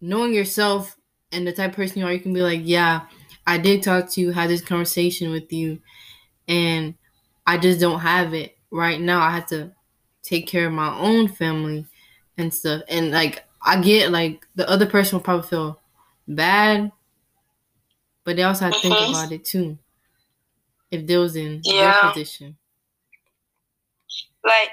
knowing 0.00 0.32
yourself 0.32 0.96
and 1.32 1.46
the 1.46 1.52
type 1.52 1.70
of 1.70 1.76
person 1.76 1.98
you 1.98 2.06
are 2.06 2.12
you 2.12 2.20
can 2.20 2.32
be 2.32 2.42
like 2.42 2.60
yeah 2.62 3.06
i 3.46 3.58
did 3.58 3.82
talk 3.82 4.08
to 4.08 4.20
you 4.20 4.30
had 4.30 4.48
this 4.48 4.60
conversation 4.60 5.30
with 5.30 5.50
you 5.52 5.80
and 6.46 6.94
i 7.46 7.56
just 7.56 7.80
don't 7.80 8.00
have 8.00 8.34
it 8.34 8.56
right 8.70 9.00
now. 9.00 9.20
I 9.20 9.30
have 9.30 9.46
to 9.46 9.72
take 10.22 10.46
care 10.46 10.66
of 10.66 10.72
my 10.72 10.96
own 10.98 11.28
family 11.28 11.86
and 12.38 12.52
stuff. 12.52 12.82
And 12.88 13.10
like 13.10 13.44
I 13.62 13.80
get 13.80 14.10
like 14.10 14.46
the 14.54 14.68
other 14.68 14.86
person 14.86 15.16
will 15.16 15.24
probably 15.24 15.48
feel 15.48 15.80
bad, 16.28 16.92
but 18.24 18.36
they 18.36 18.42
also 18.42 18.66
have 18.66 18.74
to 18.74 18.80
think 18.80 18.94
mm-hmm. 18.94 19.12
about 19.12 19.32
it 19.32 19.44
too. 19.44 19.78
If 20.90 21.06
they 21.06 21.16
was 21.16 21.36
in 21.36 21.60
yeah. 21.64 22.00
their 22.00 22.12
position. 22.12 22.56
Like, 24.44 24.70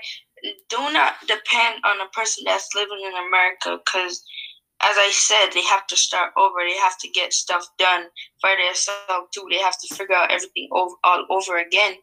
do 0.70 0.78
not 0.78 1.16
depend 1.22 1.84
on 1.84 2.00
a 2.00 2.10
person 2.14 2.44
that's 2.46 2.70
living 2.76 3.02
in 3.04 3.28
America 3.28 3.80
because 3.84 4.24
as 4.84 4.98
I 4.98 5.10
said, 5.12 5.52
they 5.54 5.64
have 5.64 5.88
to 5.88 5.96
start 5.96 6.34
over. 6.38 6.60
They 6.60 6.78
have 6.78 6.98
to 7.00 7.10
get 7.10 7.32
stuff 7.32 7.66
done 7.80 8.06
for 8.42 8.50
themselves 8.50 9.30
too. 9.34 9.48
They 9.50 9.60
have 9.60 9.80
to 9.80 9.96
figure 9.96 10.16
out 10.16 10.32
everything 10.32 10.68
over, 10.74 10.96
all 11.06 11.26
over 11.30 11.58
again. 11.58 11.96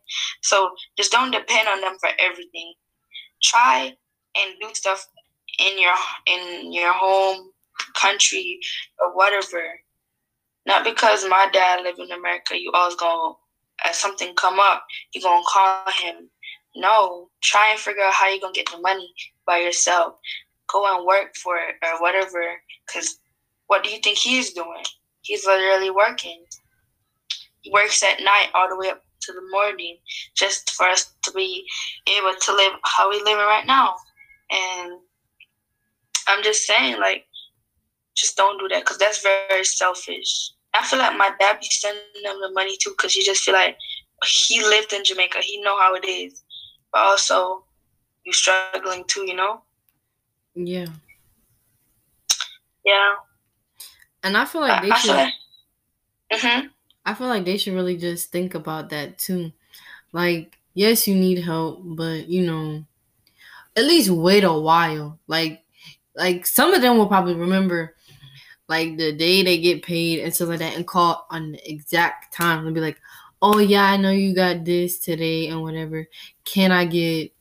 So 0.43 0.71
just 0.97 1.13
don't 1.13 1.31
depend 1.31 1.69
on 1.69 1.83
them 1.83 1.97
for 2.01 2.09
everything. 2.19 2.73
Try 3.43 3.93
and 4.37 4.55
do 4.61 4.69
stuff 4.73 5.07
in 5.61 5.79
your 5.79 5.95
in 6.27 6.73
your 6.73 6.93
home 6.93 7.51
country 7.95 8.59
or 8.99 9.15
whatever. 9.15 9.63
Not 10.67 10.85
because 10.85 11.25
my 11.29 11.49
dad 11.53 11.83
lived 11.83 11.99
in 11.99 12.11
America, 12.13 12.59
you 12.59 12.71
always 12.73 12.97
gonna 12.97 13.35
as 13.85 13.97
something 13.97 14.35
come 14.35 14.59
up, 14.61 14.85
you 15.13 15.23
gonna 15.23 15.45
call 15.49 15.85
him. 16.03 16.29
No, 16.77 17.29
try 17.43 17.71
and 17.71 17.81
figure 17.81 18.03
out 18.03 18.13
how 18.13 18.29
you 18.29 18.41
gonna 18.41 18.53
get 18.53 18.71
the 18.71 18.79
money 18.79 19.13
by 19.47 19.59
yourself 19.59 20.15
go 20.73 20.97
and 20.97 21.07
work 21.07 21.35
for 21.37 21.57
it 21.57 21.77
or 21.83 22.01
whatever. 22.01 22.43
Because 22.87 23.19
what 23.67 23.83
do 23.83 23.91
you 23.91 23.99
think 23.99 24.19
he's 24.19 24.53
doing? 24.53 24.85
He's 25.23 25.47
literally 25.47 25.91
working. 25.91 26.45
He 27.61 27.71
works 27.71 28.03
at 28.03 28.21
night 28.21 28.49
all 28.55 28.69
the 28.69 28.77
way 28.77 28.91
up 28.91 29.03
to 29.23 29.33
the 29.33 29.43
morning 29.51 29.99
just 30.35 30.71
for 30.71 30.87
us 30.87 31.13
to 31.25 31.33
be 31.33 31.67
able 32.19 32.33
to 32.41 32.53
live 32.53 32.73
how 32.85 33.11
we 33.11 33.19
living 33.19 33.37
right 33.37 33.67
now. 33.67 33.95
And 34.51 34.93
I'm 36.31 36.43
just 36.43 36.67
saying, 36.67 37.01
like, 37.01 37.27
just 38.15 38.37
don't 38.37 38.59
do 38.59 38.69
that 38.69 38.83
because 38.85 38.99
that's 38.99 39.23
very 39.23 39.65
selfish. 39.65 40.53
I 40.75 40.85
feel 40.85 40.99
like 40.99 41.17
my 41.17 41.31
dad 41.39 41.59
be 41.61 41.67
sending 41.71 42.03
them 42.23 42.39
the 42.41 42.53
money 42.53 42.77
too 42.81 42.91
because 42.91 43.15
he 43.15 43.25
just 43.25 43.43
feel 43.43 43.55
like 43.55 43.77
he 44.25 44.63
lived 44.63 44.93
in 44.93 45.05
Jamaica. 45.05 45.39
He 45.41 45.61
know 45.63 45.79
how 45.79 45.95
it 45.95 46.07
is. 46.07 46.43
But 46.93 47.01
also, 47.01 47.65
you 48.25 48.33
struggling 48.33 49.05
too, 49.07 49.27
you 49.27 49.35
know? 49.35 49.63
Yeah. 50.55 50.87
Yeah. 52.85 53.13
And 54.23 54.37
I 54.37 54.45
feel 54.45 54.61
like 54.61 54.83
they 54.83 54.91
I, 54.91 54.99
should. 54.99 55.33
Mm-hmm. 56.33 56.67
I 57.07 57.15
feel 57.15 57.29
like 57.29 57.45
they 57.45 57.57
should 57.57 57.75
really 57.75 57.97
just 57.97 58.31
think 58.31 58.55
about 58.55 58.91
that 58.91 59.19
too. 59.19 59.53
Like, 60.13 60.59
yes, 60.75 61.09
you 61.09 61.15
need 61.15 61.43
help, 61.43 61.81
but 61.83 62.29
you 62.29 62.47
know, 62.47 62.85
at 63.77 63.85
least 63.85 64.11
wait 64.11 64.45
a 64.45 64.53
while. 64.53 65.19
Like, 65.27 65.63
like 66.17 66.47
some 66.47 66.73
of 66.75 66.83
them 66.83 66.99
will 66.99 67.07
probably 67.07 67.35
remember, 67.35 67.97
like 68.69 68.97
the 68.97 69.13
day 69.13 69.43
they 69.43 69.59
get 69.59 69.83
paid 69.83 70.21
and 70.21 70.35
stuff 70.35 70.49
like 70.49 70.59
that, 70.61 70.77
and 70.77 70.87
call 70.87 71.27
on 71.31 71.53
the 71.53 71.71
exact 71.71 72.35
time 72.35 72.67
and 72.67 72.75
be 72.75 72.81
like, 72.81 73.01
"Oh 73.43 73.59
yeah, 73.59 73.85
I 73.85 73.97
know 73.97 74.11
you 74.11 74.35
got 74.35 74.65
this 74.65 74.99
today 74.99 75.49
and 75.49 75.63
whatever. 75.63 76.07
Can 76.45 76.73
I 76.73 76.85
get 76.85 77.33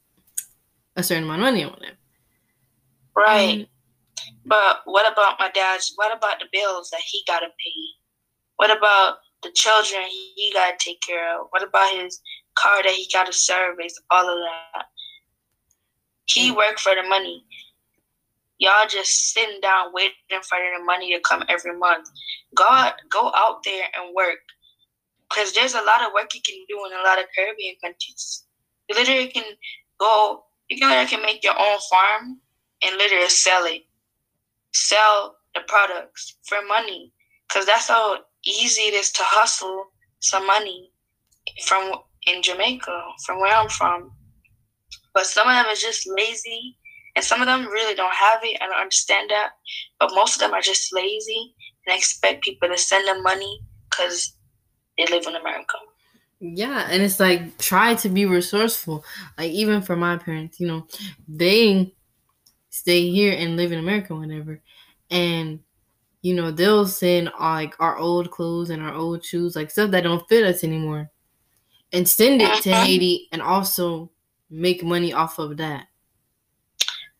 a 0.95 1.03
certain 1.03 1.23
amount 1.23 1.41
of 1.41 1.45
money 1.45 1.63
on 1.63 1.71
whatever?" 1.71 1.97
Right. 3.15 3.67
But 4.45 4.81
what 4.85 5.11
about 5.11 5.39
my 5.39 5.51
dad's? 5.51 5.93
What 5.95 6.15
about 6.15 6.39
the 6.39 6.45
bills 6.51 6.89
that 6.91 7.01
he 7.05 7.21
got 7.27 7.39
to 7.39 7.47
pay? 7.47 7.81
What 8.55 8.75
about 8.75 9.17
the 9.43 9.51
children 9.51 10.01
he, 10.09 10.33
he 10.35 10.53
got 10.53 10.77
to 10.77 10.85
take 10.85 11.01
care 11.01 11.39
of? 11.39 11.47
What 11.51 11.63
about 11.63 11.93
his 11.95 12.19
car 12.55 12.81
that 12.83 12.91
he 12.91 13.07
got 13.11 13.25
to 13.27 13.33
service? 13.33 13.93
All 14.09 14.27
of 14.27 14.37
that. 14.37 14.85
He 16.25 16.51
mm. 16.51 16.55
worked 16.55 16.79
for 16.79 16.95
the 16.95 17.07
money. 17.07 17.45
Y'all 18.59 18.87
just 18.87 19.33
sitting 19.33 19.59
down 19.61 19.93
waiting 19.93 20.13
for 20.31 20.57
the 20.57 20.83
money 20.83 21.13
to 21.13 21.19
come 21.21 21.43
every 21.47 21.77
month. 21.77 22.09
God, 22.55 22.93
go 23.09 23.31
out 23.33 23.63
there 23.63 23.85
and 23.97 24.13
work. 24.13 24.39
Because 25.29 25.53
there's 25.53 25.75
a 25.75 25.81
lot 25.81 26.01
of 26.05 26.11
work 26.13 26.33
you 26.33 26.41
can 26.45 26.57
do 26.67 26.77
in 26.85 26.99
a 26.99 27.03
lot 27.03 27.19
of 27.19 27.25
Caribbean 27.35 27.75
countries. 27.81 28.45
You 28.89 28.95
literally 28.95 29.27
can 29.27 29.43
go, 29.99 30.43
you 30.69 30.77
can 30.77 31.07
can 31.07 31.21
make 31.21 31.43
your 31.43 31.57
own 31.57 31.77
farm 31.89 32.39
and 32.83 32.97
literally 32.97 33.29
sell 33.29 33.65
it. 33.65 33.83
Sell 34.73 35.37
the 35.55 35.61
products 35.67 36.37
for 36.45 36.57
money. 36.67 37.13
Because 37.47 37.65
that's 37.65 37.87
how 37.87 38.17
easy 38.45 38.83
it 38.83 38.93
is 38.93 39.11
to 39.13 39.23
hustle 39.23 39.85
some 40.19 40.45
money 40.45 40.91
from 41.65 41.93
in 42.27 42.41
Jamaica, 42.41 43.03
from 43.25 43.39
where 43.39 43.55
I'm 43.55 43.69
from. 43.69 44.11
But 45.13 45.25
some 45.25 45.47
of 45.47 45.53
them 45.53 45.71
is 45.71 45.81
just 45.81 46.07
lazy, 46.07 46.77
and 47.15 47.25
some 47.25 47.41
of 47.41 47.47
them 47.47 47.65
really 47.67 47.95
don't 47.95 48.13
have 48.13 48.39
it. 48.43 48.57
I 48.61 48.67
don't 48.67 48.79
understand 48.79 49.29
that. 49.29 49.51
But 49.99 50.11
most 50.13 50.35
of 50.35 50.39
them 50.39 50.53
are 50.53 50.61
just 50.61 50.93
lazy 50.93 51.53
and 51.85 51.97
expect 51.97 52.43
people 52.43 52.69
to 52.69 52.77
send 52.77 53.07
them 53.07 53.23
money 53.23 53.61
because 53.89 54.35
they 54.97 55.05
live 55.07 55.25
in 55.27 55.35
America. 55.35 55.77
Yeah, 56.39 56.87
and 56.89 57.03
it's 57.03 57.19
like 57.19 57.57
try 57.57 57.95
to 57.95 58.09
be 58.09 58.25
resourceful. 58.25 59.03
Like 59.37 59.51
even 59.51 59.81
for 59.81 59.95
my 59.95 60.17
parents, 60.17 60.59
you 60.59 60.67
know, 60.67 60.87
they 61.27 61.93
stay 62.69 63.09
here 63.09 63.33
and 63.37 63.57
live 63.57 63.71
in 63.71 63.79
America 63.79 64.15
whenever. 64.15 64.61
And 65.11 65.59
you 66.21 66.33
know, 66.33 66.51
they'll 66.51 66.87
send 66.87 67.31
like 67.39 67.75
our 67.79 67.97
old 67.97 68.31
clothes 68.31 68.69
and 68.69 68.81
our 68.81 68.93
old 68.93 69.23
shoes, 69.23 69.55
like 69.55 69.71
stuff 69.71 69.91
that 69.91 70.03
don't 70.03 70.27
fit 70.29 70.45
us 70.45 70.63
anymore, 70.63 71.09
and 71.91 72.07
send 72.07 72.41
it 72.41 72.63
to 72.63 72.69
mm-hmm. 72.69 72.85
Haiti 72.85 73.27
and 73.31 73.41
also 73.41 74.11
make 74.49 74.83
money 74.83 75.11
off 75.11 75.39
of 75.39 75.57
that. 75.57 75.87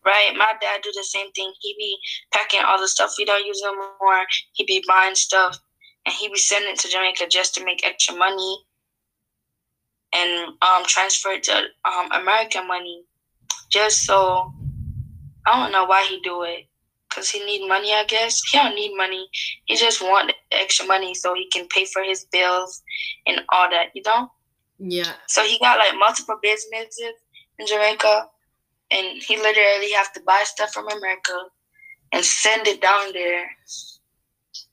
Right. 0.10 0.36
My 0.36 0.52
dad 0.60 0.82
do 0.82 0.91
the 0.95 1.04
same 1.04 1.32
thing. 1.34 1.54
He 1.62 1.76
be 1.78 1.95
packing 2.34 2.62
all 2.65 2.80
the 2.80 2.88
stuff 2.88 3.13
we 3.17 3.26
don't 3.26 3.45
use 3.45 3.62
no 3.63 3.76
more. 3.76 4.26
He 4.54 4.65
be 4.65 4.84
buying 4.88 5.13
stuff 5.13 5.60
and 6.06 6.15
he 6.15 6.28
be 6.30 6.38
sending 6.38 6.72
it 6.72 6.80
to 6.80 6.89
Jamaica 6.89 7.28
just 7.30 7.54
to 7.56 7.65
make 7.65 7.86
extra 7.86 8.15
money 8.15 8.58
and 10.15 10.48
um 10.63 10.84
transfer 10.88 11.34
it 11.34 11.43
to 11.43 11.54
um 11.86 12.12
American 12.12 12.67
money 12.67 13.04
just 13.69 14.04
so 14.06 14.52
I 15.45 15.62
don't 15.62 15.72
know 15.72 15.86
why 15.86 16.08
he 16.10 16.19
do 16.22 16.41
it. 16.41 16.65
Cause 17.12 17.30
he 17.30 17.43
need 17.45 17.67
money, 17.67 17.93
I 17.93 18.06
guess. 18.06 18.41
He 18.52 18.58
don't 18.58 18.76
need 18.76 18.95
money. 18.95 19.28
He 19.65 19.76
just 19.76 20.02
want 20.02 20.34
extra 20.52 20.86
money 20.88 21.13
so 21.13 21.36
he 21.36 21.48
can 21.50 21.67
pay 21.67 21.86
for 21.86 22.04
his 22.04 22.26
bills 22.32 22.82
and 23.28 23.41
all 23.52 23.69
that, 23.69 23.88
you 23.93 24.02
know? 24.06 24.32
Yeah. 24.80 25.13
So 25.28 25.43
he 25.43 25.60
got 25.60 25.80
like 25.80 25.98
multiple 26.00 26.38
businesses 26.41 27.13
in 27.60 27.67
Jamaica 27.67 28.28
and 28.91 29.21
he 29.21 29.38
literally 29.38 29.91
have 29.91 30.12
to 30.13 30.21
buy 30.21 30.43
stuff 30.45 30.71
from 30.71 30.88
America 30.88 31.38
and 32.12 32.23
send 32.25 32.67
it 32.67 32.82
down 32.82 33.13
there 33.13 33.45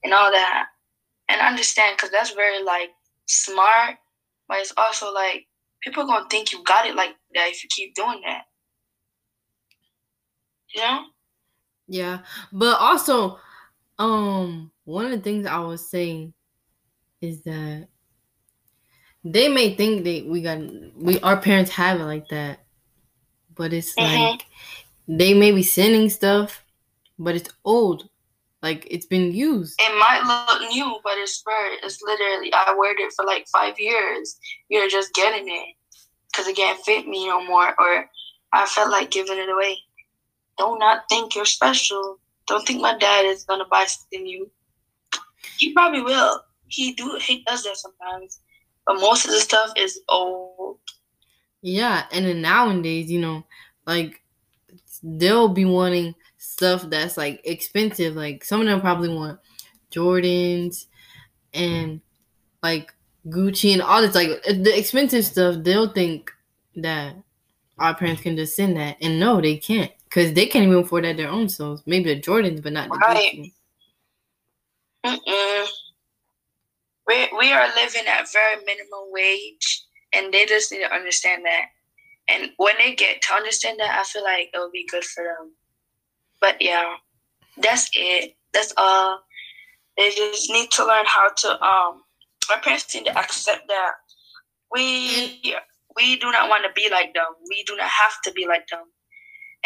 and 0.02 0.12
all 0.12 0.30
that. 0.30 0.66
And 1.28 1.40
I 1.40 1.48
understand 1.48 1.96
because 1.96 2.10
that's 2.10 2.32
very 2.32 2.62
like 2.62 2.90
smart, 3.26 3.96
but 4.48 4.58
it's 4.58 4.72
also 4.76 5.12
like 5.12 5.46
people 5.82 6.06
gonna 6.06 6.26
think 6.30 6.52
you 6.52 6.62
got 6.64 6.86
it 6.86 6.94
like 6.94 7.14
that 7.34 7.48
if 7.48 7.62
you 7.62 7.68
keep 7.74 7.94
doing 7.94 8.20
that. 8.24 8.44
Yeah. 10.74 11.04
Yeah. 11.88 12.18
But 12.52 12.78
also, 12.80 13.38
um, 13.98 14.70
one 14.84 15.06
of 15.06 15.10
the 15.10 15.20
things 15.20 15.46
I 15.46 15.58
was 15.58 15.88
saying 15.88 16.34
is 17.20 17.42
that 17.44 17.88
they 19.24 19.48
may 19.48 19.74
think 19.74 20.04
that 20.04 20.26
we 20.26 20.42
got 20.42 20.58
we 20.96 21.18
our 21.20 21.40
parents 21.40 21.70
have 21.72 22.00
it 22.00 22.04
like 22.04 22.28
that. 22.28 22.65
But 23.56 23.72
it's 23.72 23.94
mm-hmm. 23.94 24.22
like 24.22 24.46
they 25.08 25.34
may 25.34 25.52
be 25.52 25.62
sending 25.62 26.10
stuff, 26.10 26.62
but 27.18 27.34
it's 27.34 27.50
old. 27.64 28.08
Like 28.62 28.86
it's 28.90 29.06
been 29.06 29.32
used. 29.32 29.80
It 29.80 29.98
might 29.98 30.22
look 30.26 30.70
new, 30.72 30.98
but 31.04 31.12
it's 31.16 31.40
for 31.40 31.52
it's 31.82 32.02
literally 32.02 32.52
I 32.52 32.74
wore 32.74 32.86
it 32.86 33.12
for 33.14 33.24
like 33.24 33.46
five 33.48 33.78
years. 33.78 34.38
You're 34.68 34.88
just 34.88 35.14
getting 35.14 35.46
it 35.48 35.74
because 36.32 36.48
it 36.48 36.56
can't 36.56 36.80
fit 36.84 37.06
me 37.06 37.28
no 37.28 37.44
more, 37.44 37.68
or 37.78 38.10
I 38.52 38.66
felt 38.66 38.90
like 38.90 39.10
giving 39.10 39.38
it 39.38 39.48
away. 39.48 39.78
Don't 40.58 40.78
not 40.78 41.04
think 41.08 41.34
you're 41.34 41.44
special. 41.44 42.18
Don't 42.46 42.66
think 42.66 42.80
my 42.80 42.96
dad 42.96 43.26
is 43.26 43.44
gonna 43.44 43.66
buy 43.70 43.84
something 43.84 44.26
you. 44.26 44.50
He 45.58 45.72
probably 45.72 46.02
will. 46.02 46.40
He 46.66 46.92
do. 46.94 47.18
He 47.20 47.44
does 47.46 47.62
that 47.64 47.76
sometimes, 47.76 48.40
but 48.86 49.00
most 49.00 49.26
of 49.26 49.30
the 49.30 49.40
stuff 49.40 49.72
is 49.76 50.00
old. 50.08 50.78
Yeah, 51.66 52.04
and 52.12 52.24
then 52.24 52.42
nowadays, 52.42 53.10
you 53.10 53.20
know, 53.20 53.44
like 53.88 54.22
they'll 55.02 55.48
be 55.48 55.64
wanting 55.64 56.14
stuff 56.38 56.82
that's 56.88 57.16
like 57.16 57.40
expensive. 57.42 58.14
Like 58.14 58.44
some 58.44 58.60
of 58.60 58.68
them 58.68 58.80
probably 58.80 59.08
want 59.08 59.40
Jordans 59.90 60.86
and 61.52 62.00
like 62.62 62.94
Gucci 63.26 63.72
and 63.72 63.82
all 63.82 64.00
this 64.00 64.14
like 64.14 64.30
uh, 64.48 64.52
the 64.52 64.78
expensive 64.78 65.24
stuff. 65.24 65.56
They'll 65.64 65.92
think 65.92 66.30
that 66.76 67.16
our 67.80 67.96
parents 67.96 68.22
can 68.22 68.36
just 68.36 68.54
send 68.54 68.76
that, 68.76 68.98
and 69.00 69.18
no, 69.18 69.40
they 69.40 69.56
can't 69.56 69.90
because 70.04 70.34
they 70.34 70.46
can't 70.46 70.66
even 70.66 70.84
afford 70.84 71.02
that 71.02 71.16
their 71.16 71.30
own 71.30 71.48
selves. 71.48 71.82
Maybe 71.84 72.14
the 72.14 72.20
Jordans, 72.20 72.62
but 72.62 72.74
not 72.74 72.90
the 72.90 72.96
right. 72.96 73.52
Mm-mm. 75.04 75.66
We 77.08 77.28
we 77.36 77.52
are 77.52 77.66
living 77.74 78.06
at 78.06 78.32
very 78.32 78.64
minimum 78.64 79.10
wage, 79.10 79.85
and 80.12 80.32
they 80.32 80.46
just 80.46 80.72
need 80.72 80.80
to 80.80 80.94
understand 80.94 81.44
that. 81.44 81.66
And 82.28 82.50
when 82.56 82.74
they 82.78 82.94
get 82.94 83.22
to 83.22 83.34
understand 83.34 83.78
that, 83.78 83.98
I 83.98 84.04
feel 84.04 84.24
like 84.24 84.50
it 84.52 84.58
will 84.58 84.70
be 84.70 84.86
good 84.90 85.04
for 85.04 85.22
them. 85.22 85.52
But 86.40 86.60
yeah, 86.60 86.94
that's 87.56 87.88
it. 87.94 88.36
That's 88.52 88.72
all. 88.76 89.20
They 89.96 90.10
just 90.10 90.50
need 90.50 90.70
to 90.72 90.86
learn 90.86 91.04
how 91.06 91.30
to 91.30 91.62
um. 91.62 92.02
My 92.48 92.58
parents 92.62 92.94
need 92.94 93.06
to 93.06 93.18
accept 93.18 93.66
that 93.68 93.92
we 94.72 95.42
we 95.96 96.16
do 96.16 96.30
not 96.30 96.48
want 96.48 96.64
to 96.64 96.70
be 96.74 96.88
like 96.90 97.14
them. 97.14 97.26
We 97.48 97.64
do 97.64 97.76
not 97.76 97.88
have 97.88 98.20
to 98.24 98.32
be 98.32 98.46
like 98.46 98.66
them 98.68 98.84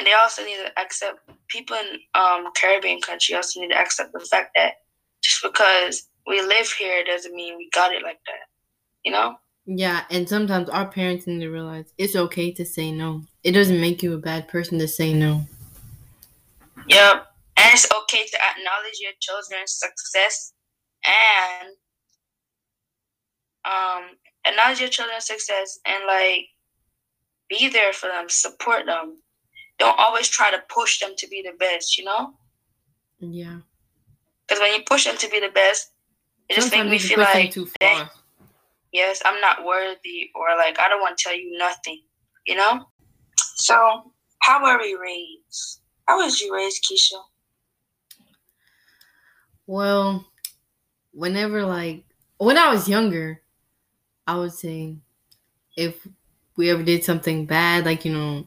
and 0.01 0.07
they 0.07 0.15
also 0.15 0.43
need 0.43 0.57
to 0.57 0.81
accept 0.81 1.19
people 1.49 1.77
in 1.77 1.99
um 2.15 2.47
Caribbean 2.57 3.03
country 3.03 3.35
also 3.35 3.61
need 3.61 3.71
to 3.71 3.79
accept 3.79 4.15
the 4.15 4.21
fact 4.21 4.53
that 4.55 4.77
just 5.23 5.43
because 5.43 6.09
we 6.27 6.41
live 6.41 6.69
here 6.73 7.05
doesn't 7.05 7.35
mean 7.35 7.59
we 7.59 7.69
got 7.71 7.93
it 7.93 8.03
like 8.03 8.21
that. 8.27 8.49
You 9.05 9.13
know? 9.13 9.35
Yeah, 9.73 10.03
and 10.11 10.29
sometimes 10.29 10.69
our 10.69 10.89
parents 10.89 11.29
need 11.29 11.39
to 11.41 11.49
realize 11.49 11.93
it's 11.97 12.17
okay 12.17 12.51
to 12.51 12.65
say 12.65 12.91
no. 12.91 13.23
It 13.45 13.53
doesn't 13.53 13.81
make 13.81 14.03
you 14.03 14.15
a 14.15 14.19
bad 14.19 14.49
person 14.49 14.81
to 14.81 14.89
say 14.89 15.15
no. 15.15 15.43
Yep. 16.89 17.27
And 17.57 17.73
it's 17.73 17.87
okay 18.03 18.27
to 18.27 18.39
acknowledge 18.51 18.99
your 19.01 19.13
children's 19.21 19.73
success 19.79 20.55
and 21.07 21.69
um 23.65 24.17
acknowledge 24.45 24.81
your 24.81 24.89
children's 24.89 25.27
success 25.27 25.79
and 25.87 26.05
like 26.05 26.47
be 27.49 27.69
there 27.69 27.93
for 27.93 28.09
them, 28.09 28.29
support 28.29 28.87
them. 28.87 29.23
Don't 29.79 29.99
always 30.01 30.29
try 30.29 30.51
to 30.51 30.61
push 30.69 30.99
them 30.99 31.13
to 31.17 31.29
be 31.29 31.43
the 31.43 31.57
best, 31.61 31.97
you 31.97 32.03
know? 32.03 32.35
Yeah. 33.21 33.59
Because 34.49 34.61
when 34.61 34.75
you 34.75 34.83
push 34.85 35.05
them 35.05 35.17
to 35.17 35.29
be 35.29 35.39
the 35.39 35.51
best, 35.51 35.93
it 36.49 36.57
just 36.57 36.73
makes 36.73 36.91
me 36.91 36.99
feel 36.99 37.19
like, 37.21 37.53
too 37.53 37.69
far. 37.81 38.11
Yes, 38.93 39.21
I'm 39.25 39.41
not 39.41 39.65
worthy, 39.65 40.31
or 40.35 40.57
like 40.57 40.79
I 40.79 40.89
don't 40.89 41.01
want 41.01 41.19
to 41.19 41.25
tell 41.25 41.37
you 41.37 41.57
nothing, 41.59 42.03
you 42.47 42.57
know? 42.57 42.87
So, 43.57 44.13
how 44.41 44.63
were 44.63 44.79
we 44.79 44.97
raised? 45.01 45.81
How 46.07 46.19
was 46.19 46.41
you 46.41 46.55
raised, 46.55 46.85
Keisha? 46.85 47.21
Well, 49.67 50.27
whenever 51.13 51.65
like 51.65 52.05
when 52.39 52.59
I 52.59 52.73
was 52.73 52.89
younger, 52.89 53.43
I 54.27 54.37
would 54.37 54.53
say 54.53 54.97
if 55.77 56.07
we 56.57 56.71
ever 56.71 56.83
did 56.83 57.05
something 57.05 57.47
bad, 57.47 57.85
like 57.85 58.05
you 58.05 58.13
know, 58.13 58.47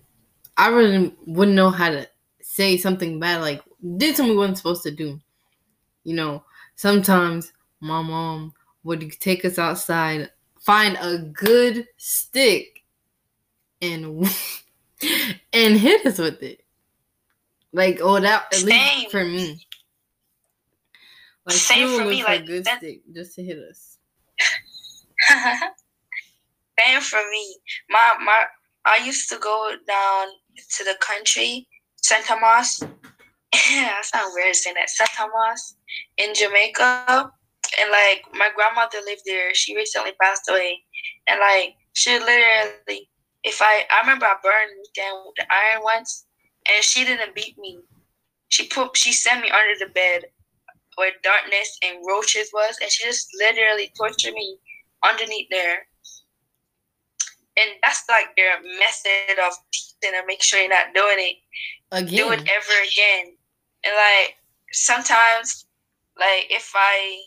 I 0.58 0.70
really 0.70 1.16
wouldn't 1.26 1.56
know 1.56 1.70
how 1.70 1.90
to 1.90 2.08
say 2.42 2.78
something 2.78 3.20
bad, 3.20 3.42
like 3.42 3.62
did 3.98 4.16
something 4.16 4.34
we 4.34 4.40
weren't 4.40 4.58
supposed 4.58 4.84
to 4.84 4.92
do. 4.92 5.20
You 6.04 6.16
know, 6.16 6.44
sometimes 6.76 7.54
my 7.80 8.02
mom 8.02 8.54
would 8.84 9.12
take 9.20 9.46
us 9.46 9.58
outside, 9.58 10.30
find 10.60 10.98
a 11.02 11.18
good 11.18 11.88
stick, 11.98 12.84
and 13.82 14.28
and 15.54 15.78
hit 15.78 16.06
us 16.06 16.18
with 16.18 16.42
it. 16.44 16.64
Like, 17.72 18.00
oh, 18.02 18.20
that 18.20 18.46
at 18.52 18.56
Same. 18.56 18.68
least 18.68 19.12
for 19.12 19.26
me. 19.26 19.66
Like, 21.46 21.56
Same 21.56 22.00
for 22.00 22.06
me. 22.06 22.24
Like 22.24 22.42
a 22.42 22.46
good 22.46 22.66
that, 22.66 22.78
stick 22.78 23.02
just 23.14 23.36
to 23.36 23.44
hit 23.44 23.58
us. 23.58 23.98
Same 26.80 27.02
for 27.02 27.20
me. 27.32 27.58
My 27.90 28.14
my, 28.24 28.46
I 28.86 29.04
used 29.04 29.30
to 29.30 29.38
go 29.38 29.72
down 29.88 30.28
to 30.78 30.84
the 30.84 30.96
country, 31.00 31.68
St. 31.98 32.26
Thomas. 32.26 32.84
I 33.54 34.02
sound 34.04 34.32
weird 34.34 34.56
saying 34.56 34.76
that. 34.80 34.90
St. 34.90 35.10
Thomas 35.12 35.76
in 36.18 36.34
Jamaica. 36.34 37.32
And 37.80 37.92
like 37.92 38.24
my 38.34 38.50
grandmother 38.56 39.00
lived 39.06 39.24
there. 39.26 39.54
She 39.54 39.76
recently 39.76 40.12
passed 40.22 40.50
away. 40.50 40.80
And 41.28 41.40
like 41.40 41.76
she 41.94 42.18
literally 42.18 43.10
if 43.44 43.62
I 43.62 43.86
I 43.92 44.02
remember 44.02 44.26
I 44.26 44.36
burned 44.42 44.86
down 44.96 45.24
with 45.26 45.36
the 45.38 45.46
iron 45.52 45.84
once 45.84 46.26
and 46.74 46.84
she 46.84 47.06
didn't 47.06 47.36
beat 47.36 47.58
me. 47.58 47.80
She 48.50 48.68
put 48.68 48.96
she 48.98 49.14
sent 49.14 49.42
me 49.42 49.50
under 49.50 49.86
the 49.86 49.92
bed 49.92 50.26
where 50.96 51.12
darkness 51.24 51.78
and 51.84 52.06
roaches 52.08 52.52
was 52.54 52.78
and 52.82 52.92
she 52.92 53.04
just 53.04 53.28
literally 53.40 53.92
tortured 53.98 54.34
me 54.34 54.58
underneath 55.04 55.48
there 55.50 55.88
and 57.58 57.70
that's 57.84 58.04
like 58.10 58.36
their 58.36 58.62
method 58.62 59.40
of 59.46 59.54
teaching 59.72 60.18
to 60.18 60.26
make 60.26 60.42
sure 60.42 60.60
you're 60.60 60.70
not 60.70 60.94
doing 60.94 61.18
it 61.20 61.36
again. 61.92 62.18
Do 62.18 62.32
it 62.32 62.40
ever 62.40 62.78
again. 62.82 63.36
And 63.84 63.94
like 63.94 64.36
sometimes, 64.72 65.66
like 66.18 66.48
if 66.50 66.72
I 66.76 67.22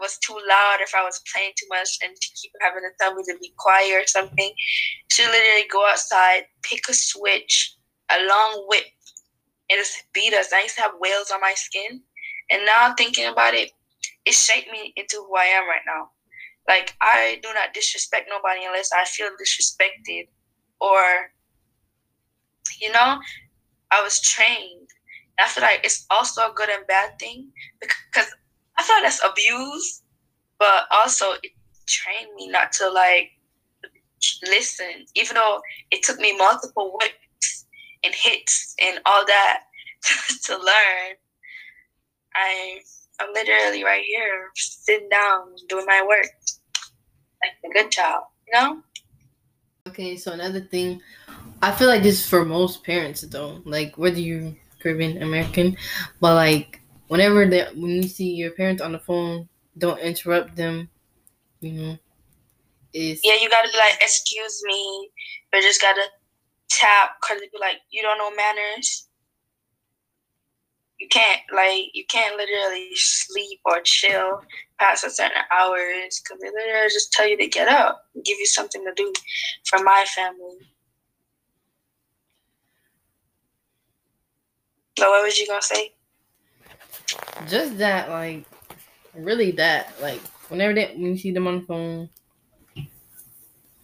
was 0.00 0.18
too 0.18 0.34
loud, 0.48 0.78
if 0.80 0.94
I 0.94 1.04
was 1.04 1.20
playing 1.32 1.52
too 1.58 1.66
much, 1.68 1.98
and 2.02 2.14
to 2.14 2.28
keep 2.40 2.52
having 2.60 2.82
to 2.82 2.90
tell 3.00 3.14
me 3.14 3.22
to 3.28 3.38
be 3.40 3.52
quiet 3.58 3.94
or 3.94 4.06
something, 4.06 4.52
she 5.10 5.24
literally 5.24 5.68
go 5.70 5.86
outside, 5.86 6.44
pick 6.62 6.88
a 6.88 6.94
switch, 6.94 7.76
a 8.10 8.24
long 8.26 8.64
whip, 8.68 8.84
and 9.70 9.78
just 9.78 10.04
beat 10.12 10.34
us. 10.34 10.52
I 10.52 10.62
used 10.62 10.76
to 10.76 10.82
have 10.82 10.92
wales 11.00 11.30
on 11.30 11.40
my 11.40 11.54
skin, 11.54 12.00
and 12.50 12.66
now 12.66 12.94
thinking 12.94 13.26
about 13.26 13.54
it, 13.54 13.70
it 14.24 14.34
shaped 14.34 14.70
me 14.70 14.92
into 14.96 15.16
who 15.16 15.36
I 15.36 15.44
am 15.44 15.68
right 15.68 15.84
now. 15.86 16.10
Like 16.68 16.94
I 17.00 17.38
do 17.42 17.52
not 17.54 17.74
disrespect 17.74 18.28
nobody 18.28 18.64
unless 18.64 18.90
I 18.92 19.04
feel 19.04 19.28
disrespected 19.30 20.28
or 20.80 21.32
you 22.80 22.92
know, 22.92 23.18
I 23.90 24.02
was 24.02 24.20
trained. 24.20 24.88
I 25.38 25.48
feel 25.48 25.62
like 25.62 25.80
it's 25.84 26.06
also 26.10 26.42
a 26.42 26.52
good 26.54 26.68
and 26.68 26.86
bad 26.86 27.18
thing 27.18 27.50
because 27.80 28.26
I 28.80 28.94
like 28.94 29.02
that's 29.04 29.22
abuse, 29.24 30.02
but 30.58 30.86
also 30.90 31.32
it 31.42 31.52
trained 31.86 32.34
me 32.36 32.48
not 32.48 32.72
to 32.72 32.88
like 32.90 33.32
listen, 34.48 35.06
even 35.14 35.34
though 35.34 35.60
it 35.90 36.02
took 36.02 36.18
me 36.18 36.36
multiple 36.36 36.96
whips 37.00 37.66
and 38.04 38.14
hits 38.14 38.74
and 38.82 38.98
all 39.04 39.24
that 39.26 39.62
to 40.44 40.56
learn. 40.56 41.16
I 42.34 42.80
I'm 43.20 43.32
literally 43.34 43.84
right 43.84 44.04
here, 44.04 44.50
sitting 44.54 45.08
down, 45.10 45.54
doing 45.68 45.84
my 45.86 46.02
work, 46.08 46.30
like 47.42 47.70
a 47.70 47.74
good 47.74 47.90
child, 47.90 48.24
you 48.46 48.58
know. 48.58 48.82
Okay, 49.88 50.16
so 50.16 50.32
another 50.32 50.60
thing, 50.60 51.02
I 51.60 51.72
feel 51.72 51.88
like 51.88 52.02
this 52.02 52.20
is 52.20 52.26
for 52.26 52.46
most 52.46 52.82
parents 52.82 53.20
though, 53.22 53.60
like 53.64 53.98
whether 53.98 54.20
you're 54.20 54.54
Caribbean 54.80 55.22
American, 55.22 55.76
but 56.20 56.34
like 56.34 56.79
whenever 57.10 57.46
they 57.46 57.66
when 57.74 57.90
you 57.90 58.02
see 58.04 58.30
your 58.34 58.52
parents 58.52 58.80
on 58.80 58.92
the 58.92 58.98
phone, 58.98 59.48
don't 59.76 60.00
interrupt 60.00 60.56
them. 60.56 60.88
You 61.60 61.72
know, 61.72 61.98
is 62.94 63.20
yeah, 63.22 63.34
you 63.40 63.50
gotta 63.50 63.68
be 63.70 63.78
like, 63.78 63.98
excuse 64.00 64.62
me, 64.64 65.10
but 65.52 65.60
just 65.60 65.80
gotta 65.80 66.02
tap 66.68 67.10
because 67.20 67.40
be 67.40 67.58
like, 67.60 67.76
you 67.90 68.02
don't 68.02 68.18
know 68.18 68.30
manners 68.34 69.08
you 71.00 71.08
can't 71.08 71.40
like 71.54 71.84
you 71.94 72.04
can't 72.06 72.36
literally 72.36 72.90
sleep 72.94 73.60
or 73.64 73.80
chill 73.80 74.42
past 74.78 75.02
a 75.02 75.10
certain 75.10 75.42
hours 75.50 76.20
because 76.22 76.40
they 76.40 76.48
literally 76.48 76.88
just 76.90 77.12
tell 77.12 77.26
you 77.26 77.38
to 77.38 77.48
get 77.48 77.68
up, 77.68 78.04
give 78.24 78.38
you 78.38 78.46
something 78.46 78.84
to 78.84 78.92
do. 78.94 79.12
For 79.64 79.82
my 79.82 80.04
family. 80.14 80.58
So 84.98 85.10
what 85.10 85.24
was 85.24 85.38
you 85.38 85.46
gonna 85.46 85.62
say? 85.62 85.94
Just 87.48 87.78
that, 87.78 88.10
like, 88.10 88.44
really 89.14 89.52
that, 89.52 89.92
like, 90.00 90.20
whenever 90.50 90.74
they 90.74 90.86
when 90.94 91.12
you 91.12 91.18
see 91.18 91.30
them 91.30 91.46
on 91.46 91.60
the 91.60 91.66
phone, 91.66 92.10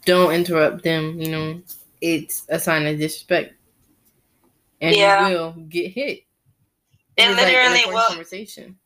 don't 0.05 0.33
interrupt 0.33 0.83
them. 0.83 1.21
You 1.21 1.31
know, 1.31 1.63
it's 2.01 2.45
a 2.49 2.59
sign 2.59 2.87
of 2.87 2.99
disrespect, 2.99 3.55
and 4.81 4.95
yeah. 4.95 5.29
you 5.29 5.35
will 5.35 5.53
get 5.69 5.93
hit. 5.93 6.21
They 7.17 7.29
literally 7.29 7.85
like 7.85 7.87
will. 7.87 8.09
Conversation. 8.09 8.77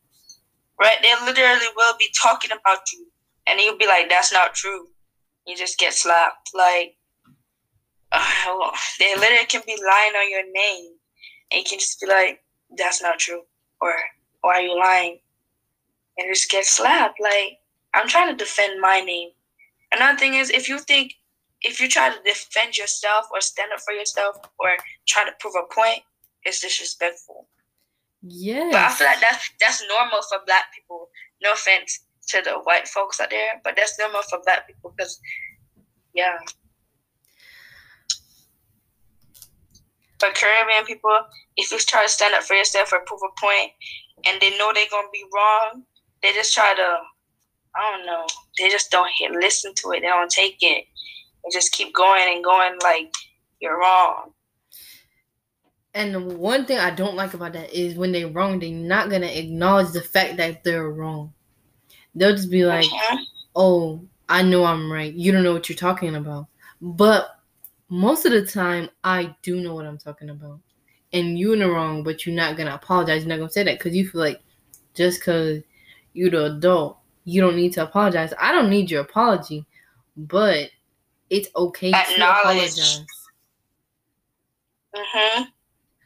Right, 0.81 0.97
they 1.03 1.13
literally 1.27 1.67
will 1.77 1.95
be 1.99 2.09
talking 2.23 2.53
about 2.53 2.81
you, 2.93 3.07
and 3.47 3.61
you'll 3.61 3.79
be 3.79 3.87
like, 3.87 4.09
"That's 4.09 4.33
not 4.33 4.55
true." 4.55 4.89
You 5.47 5.57
just 5.57 5.79
get 5.79 5.95
slapped. 5.95 6.51
Like, 6.55 6.97
uh, 8.13 8.71
they 8.99 9.15
literally 9.17 9.47
can 9.47 9.63
be 9.67 9.77
lying 9.77 10.15
on 10.15 10.31
your 10.31 10.45
name, 10.45 10.93
and 11.51 11.59
you 11.59 11.65
can 11.65 11.79
just 11.79 12.01
be 12.01 12.07
like, 12.07 12.41
"That's 12.77 13.03
not 13.03 13.19
true," 13.19 13.43
or 13.81 13.93
"Why 14.43 14.55
are 14.55 14.63
you 14.63 14.79
lying?" 14.79 15.21
And 16.19 16.33
just 16.33 16.51
get 16.51 16.65
slapped. 16.65 17.21
Like, 17.21 17.59
I'm 17.95 18.09
trying 18.09 18.31
to 18.31 18.37
defend 18.37 18.81
my 18.81 19.01
name. 19.01 19.31
Another 19.93 20.19
thing 20.19 20.35
is, 20.35 20.51
if 20.51 20.69
you 20.69 20.79
think, 20.79 21.15
if 21.63 21.81
you 21.81 21.89
try 21.89 22.11
to 22.11 22.23
defend 22.25 22.77
yourself 22.77 23.27
or 23.33 23.41
stand 23.41 23.73
up 23.73 23.81
for 23.81 23.93
yourself 23.93 24.37
or 24.59 24.77
try 25.07 25.25
to 25.25 25.33
prove 25.41 25.55
a 25.59 25.75
point, 25.75 26.03
it's 26.45 26.61
disrespectful. 26.61 27.49
Yeah. 28.23 28.69
But 28.71 28.81
I 28.81 28.91
feel 28.91 29.07
like 29.07 29.21
that's 29.21 29.51
that's 29.59 29.83
normal 29.89 30.21
for 30.29 30.39
black 30.47 30.65
people. 30.75 31.09
No 31.43 31.53
offense 31.53 32.01
to 32.29 32.43
the 32.43 32.53
white 32.65 32.87
folks 32.87 33.21
out 33.21 33.31
there, 33.31 33.61
but 33.65 33.75
that's 33.77 33.99
normal 33.99 34.23
for 34.23 34.39
black 34.45 34.67
people 34.67 34.93
because, 34.97 35.21
yeah. 36.15 36.39
But 40.19 40.35
Caribbean 40.35 40.85
people, 40.85 41.19
if 41.57 41.73
you 41.73 41.79
try 41.79 42.03
to 42.03 42.09
stand 42.09 42.35
up 42.35 42.43
for 42.43 42.55
yourself 42.55 42.93
or 42.93 43.01
prove 43.07 43.21
a 43.25 43.41
point, 43.41 43.73
and 44.27 44.41
they 44.41 44.57
know 44.59 44.73
they're 44.75 44.85
gonna 44.91 45.09
be 45.13 45.25
wrong, 45.35 45.85
they 46.23 46.33
just 46.33 46.55
try 46.55 46.75
to, 46.75 46.97
I 47.75 47.97
don't 47.97 48.07
know, 48.07 48.27
they 48.59 48.69
just 48.69 48.91
don't 48.91 49.11
hit, 49.19 49.33
listen 49.33 49.75
to 49.77 49.93
it. 49.93 50.01
They 50.01 50.09
don't 50.09 50.31
take 50.31 50.59
it. 50.61 50.85
They 51.45 51.51
just 51.53 51.73
keep 51.73 51.95
going 51.95 52.35
and 52.35 52.45
going 52.45 52.79
like 52.83 53.13
you're 53.61 53.79
wrong. 53.79 54.33
And 55.95 56.15
the 56.15 56.21
one 56.21 56.67
thing 56.67 56.79
I 56.79 56.91
don't 56.91 57.17
like 57.17 57.35
about 57.35 57.53
that 57.55 57.73
is 57.73 57.97
when 57.97 58.13
they're 58.13 58.29
wrong, 58.29 58.59
they're 58.59 58.71
not 58.71 59.11
gonna 59.11 59.27
acknowledge 59.27 59.93
the 59.93 60.03
fact 60.03 60.37
that 60.37 60.63
they're 60.63 60.91
wrong. 60.91 61.33
They'll 62.15 62.37
just 62.37 62.51
be 62.51 62.65
uh-huh. 62.65 62.77
like, 62.77 63.21
"Oh, 63.57 64.05
I 64.29 64.43
know 64.43 64.65
I'm 64.65 64.91
right. 64.91 65.13
You 65.13 65.33
don't 65.33 65.43
know 65.43 65.53
what 65.53 65.69
you're 65.69 65.77
talking 65.77 66.15
about." 66.15 66.47
But 66.81 67.41
most 67.89 68.25
of 68.25 68.33
the 68.33 68.47
time, 68.47 68.89
I 69.03 69.35
do 69.43 69.61
know 69.61 69.75
what 69.75 69.87
I'm 69.87 69.99
talking 69.99 70.31
about. 70.31 70.61
And 71.13 71.39
you 71.39 71.53
in 71.53 71.61
the 71.61 71.69
wrong, 71.69 72.03
but 72.03 72.25
you're 72.25 72.35
not 72.35 72.57
gonna 72.57 72.75
apologize. 72.75 73.23
You're 73.23 73.31
not 73.31 73.39
gonna 73.39 73.51
say 73.51 73.65
that 73.65 73.79
because 73.79 73.95
you 73.95 74.09
feel 74.09 74.21
like 74.21 74.41
just 74.95 75.21
because 75.21 75.63
you're 76.13 76.31
the 76.31 76.57
adult, 76.57 76.99
you 77.25 77.41
don't 77.41 77.57
need 77.57 77.73
to 77.75 77.83
apologize. 77.83 78.33
I 78.39 78.53
don't 78.53 78.71
need 78.71 78.91
your 78.91 79.03
apology, 79.03 79.67
but 80.17 80.71
it's 81.29 81.49
okay 81.57 81.93
to 81.93 82.15
apologize. 82.17 83.05
Mhm. 84.95 85.47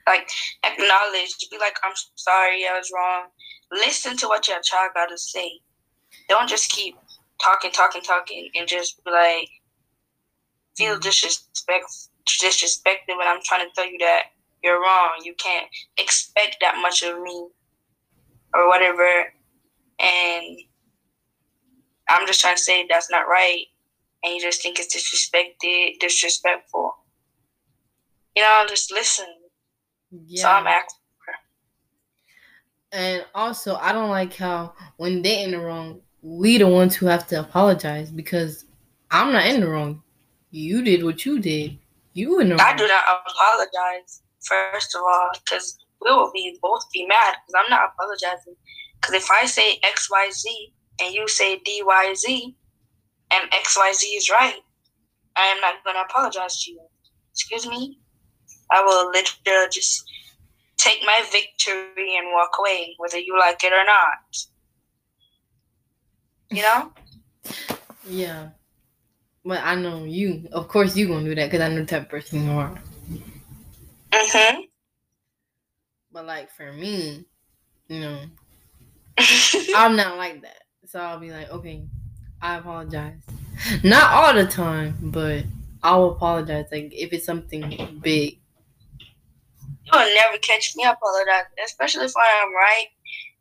Like 0.07 0.31
acknowledge. 0.63 1.35
Be 1.51 1.59
like, 1.59 1.79
I'm 1.83 1.95
sorry, 2.15 2.67
I 2.67 2.77
was 2.77 2.91
wrong. 2.95 3.29
Listen 3.73 4.17
to 4.19 4.29
what 4.29 4.47
your 4.49 4.61
child 4.61 4.91
got 4.95 5.07
to 5.07 5.19
say. 5.19 5.61
Don't 6.29 6.49
just 6.49 6.71
keep 6.71 6.97
talking, 7.43 7.71
talking, 7.71 8.03
talking, 8.03 8.51
and 8.55 8.69
just 8.69 9.03
be 9.05 9.11
like 9.11 9.49
feel 10.77 10.95
mm-hmm. 10.95 11.01
disrespect, 11.01 11.87
disrespected 12.43 13.17
when 13.17 13.27
I'm 13.27 13.41
trying 13.43 13.67
to 13.67 13.75
tell 13.75 13.91
you 13.91 13.99
that 13.99 14.25
you're 14.65 14.81
wrong. 14.81 15.21
You 15.23 15.35
can't 15.35 15.69
expect 15.99 16.57
that 16.63 16.77
much 16.81 17.03
of 17.03 17.21
me, 17.21 17.49
or 18.55 18.69
whatever. 18.69 19.33
And 20.01 20.59
I'm 22.09 22.27
just 22.27 22.41
trying 22.41 22.57
to 22.57 22.63
say 22.63 22.87
that's 22.89 23.11
not 23.11 23.29
right, 23.29 23.67
and 24.25 24.35
you 24.35 24.41
just 24.41 24.63
think 24.63 24.79
it's 24.81 24.97
disrespected, 24.97 26.01
disrespectful. 26.01 26.97
You 28.35 28.43
know, 28.43 28.65
just 28.69 28.91
listen. 28.91 29.27
Yeah. 30.27 30.43
So 30.43 30.49
I'm 30.49 30.67
asking. 30.67 30.99
And 32.93 33.25
also, 33.35 33.75
I 33.75 33.93
don't 33.93 34.11
like 34.11 34.35
how 34.35 34.73
when 34.97 35.21
they 35.23 35.43
in 35.43 35.51
the 35.51 35.59
wrong, 35.59 36.01
we 36.23 36.59
the 36.59 36.69
ones 36.69 36.95
who 36.95 37.07
have 37.07 37.27
to 37.29 37.41
apologize 37.41 38.11
because 38.11 38.67
I'm 39.11 39.33
not 39.33 39.47
in 39.47 39.61
the 39.61 39.69
wrong. 39.69 40.03
You 40.53 40.83
did 40.83 41.03
what 41.03 41.27
you 41.27 41.41
did. 41.41 41.77
You 42.13 42.39
in 42.39 42.51
the 42.51 42.55
wrong. 42.55 42.65
I 42.65 42.77
do 42.77 42.87
not 42.87 43.05
apologize 43.27 44.23
first 44.47 44.95
of 44.95 45.03
all 45.03 45.31
because 45.45 45.79
we 46.05 46.11
will 46.13 46.31
be 46.33 46.59
both 46.61 46.85
be 46.93 47.07
mad 47.07 47.37
because 47.47 47.63
I'm 47.65 47.71
not 47.71 47.93
apologizing. 47.95 48.57
Because 49.01 49.15
if 49.15 49.31
I 49.31 49.47
say 49.47 49.79
X 49.83 50.09
Y 50.11 50.31
Z 50.33 50.73
and 51.01 51.15
you 51.15 51.29
say 51.29 51.61
D 51.65 51.83
Y 51.85 52.15
Z, 52.17 52.57
and 53.31 53.53
X 53.53 53.77
Y 53.79 53.93
Z 53.93 54.07
is 54.07 54.31
right, 54.31 54.61
I 55.37 55.47
am 55.47 55.61
not 55.61 55.83
going 55.85 55.97
to 55.97 56.03
apologize 56.03 56.63
to 56.63 56.73
you. 56.73 56.81
Excuse 57.33 57.67
me. 57.67 57.99
I 58.71 58.83
will 58.83 59.11
literally 59.11 59.69
just 59.71 60.05
take 60.77 61.01
my 61.05 61.21
victory 61.31 62.17
and 62.17 62.29
walk 62.33 62.51
away, 62.59 62.95
whether 62.99 63.19
you 63.19 63.39
like 63.39 63.63
it 63.65 63.73
or 63.73 63.85
not. 63.85 64.37
You 66.51 66.63
know? 66.63 66.93
Yeah. 68.07 68.51
But 69.47 69.63
I 69.65 69.77
know 69.77 70.05
you. 70.05 70.47
Of 70.53 70.69
course, 70.69 70.95
you 70.95 71.09
gonna 71.09 71.25
do 71.25 71.35
that 71.35 71.51
because 71.51 71.63
I 71.63 71.69
know 71.69 71.81
the 71.81 71.87
type 71.87 72.03
of 72.03 72.09
person 72.11 72.45
you 72.45 72.51
are. 72.51 72.79
Mhm. 74.25 74.69
But 76.13 76.27
like 76.27 76.51
for 76.51 76.73
me, 76.73 77.25
you 77.89 78.01
know, 78.01 78.21
I'm 79.77 79.97
not 79.97 80.17
like 80.17 80.43
that. 80.43 80.63
So 80.87 81.01
I'll 81.01 81.19
be 81.19 81.31
like, 81.31 81.51
okay, 81.51 81.85
I 82.41 82.57
apologize. 82.57 83.21
Not 83.83 84.11
all 84.13 84.35
the 84.35 84.47
time, 84.47 84.97
but 85.03 85.45
I'll 85.83 86.11
apologize. 86.11 86.67
Like 86.71 86.93
if 86.93 87.13
it's 87.13 87.27
something 87.27 88.01
big. 88.03 88.39
You 89.85 89.93
will 89.93 90.15
never 90.15 90.39
catch 90.39 90.75
me 90.77 90.85
apologizing, 90.85 91.53
especially 91.65 92.07
if 92.07 92.17
I 92.17 92.43
am 92.43 92.55
right 92.55 92.87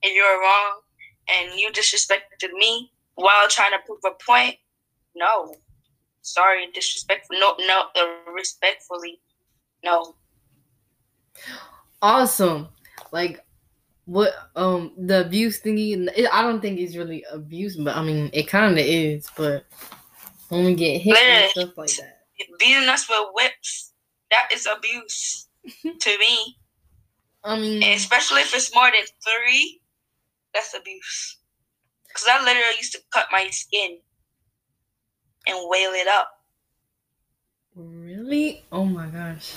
and 0.03 0.13
you're 0.13 0.39
wrong 0.41 0.81
and 1.29 1.59
you 1.59 1.71
disrespected 1.71 2.51
me 2.53 2.91
while 3.15 3.47
trying 3.47 3.71
to 3.71 3.79
prove 3.85 3.99
a 4.05 4.11
point. 4.23 4.57
No. 5.15 5.55
Sorry, 6.21 6.67
disrespectful. 6.73 7.37
No, 7.39 7.55
no, 7.67 7.83
uh, 7.95 8.31
respectfully. 8.33 9.21
No. 9.83 10.15
Awesome. 12.01 12.67
Like 13.11 13.43
what 14.05 14.33
um 14.55 14.91
the 14.97 15.25
abuse 15.25 15.61
thingy 15.61 16.07
it, 16.15 16.27
i 16.33 16.41
don't 16.41 16.59
think 16.61 16.77
it's 16.77 16.97
really 16.97 17.23
abuse 17.31 17.77
but 17.77 17.95
i 17.95 18.03
mean 18.03 18.29
it 18.33 18.43
kind 18.43 18.73
of 18.73 18.77
is 18.77 19.29
but 19.37 19.65
when 20.49 20.65
we 20.65 20.75
get 20.75 21.01
hit 21.01 21.15
and 21.17 21.49
stuff 21.51 21.77
like 21.77 21.89
that. 21.95 22.19
Beating 22.59 22.89
us 22.89 23.07
with 23.09 23.29
whips 23.33 23.93
that 24.29 24.49
is 24.53 24.67
abuse 24.67 25.47
to 25.83 26.17
me. 26.19 26.57
I 27.43 27.57
mean 27.57 27.81
especially 27.93 28.41
if 28.41 28.53
it's 28.53 28.75
more 28.75 28.85
than 28.85 29.05
three 29.23 29.81
that's 30.53 30.75
abuse. 30.77 31.37
Because 32.07 32.27
i 32.29 32.43
literally 32.43 32.77
used 32.77 32.91
to 32.91 32.99
cut 33.11 33.27
my 33.31 33.47
skin 33.49 33.97
and 35.47 35.57
wail 35.63 35.91
it 35.93 36.07
up. 36.07 36.43
Really? 37.75 38.63
Oh 38.71 38.85
my 38.85 39.07
gosh 39.07 39.55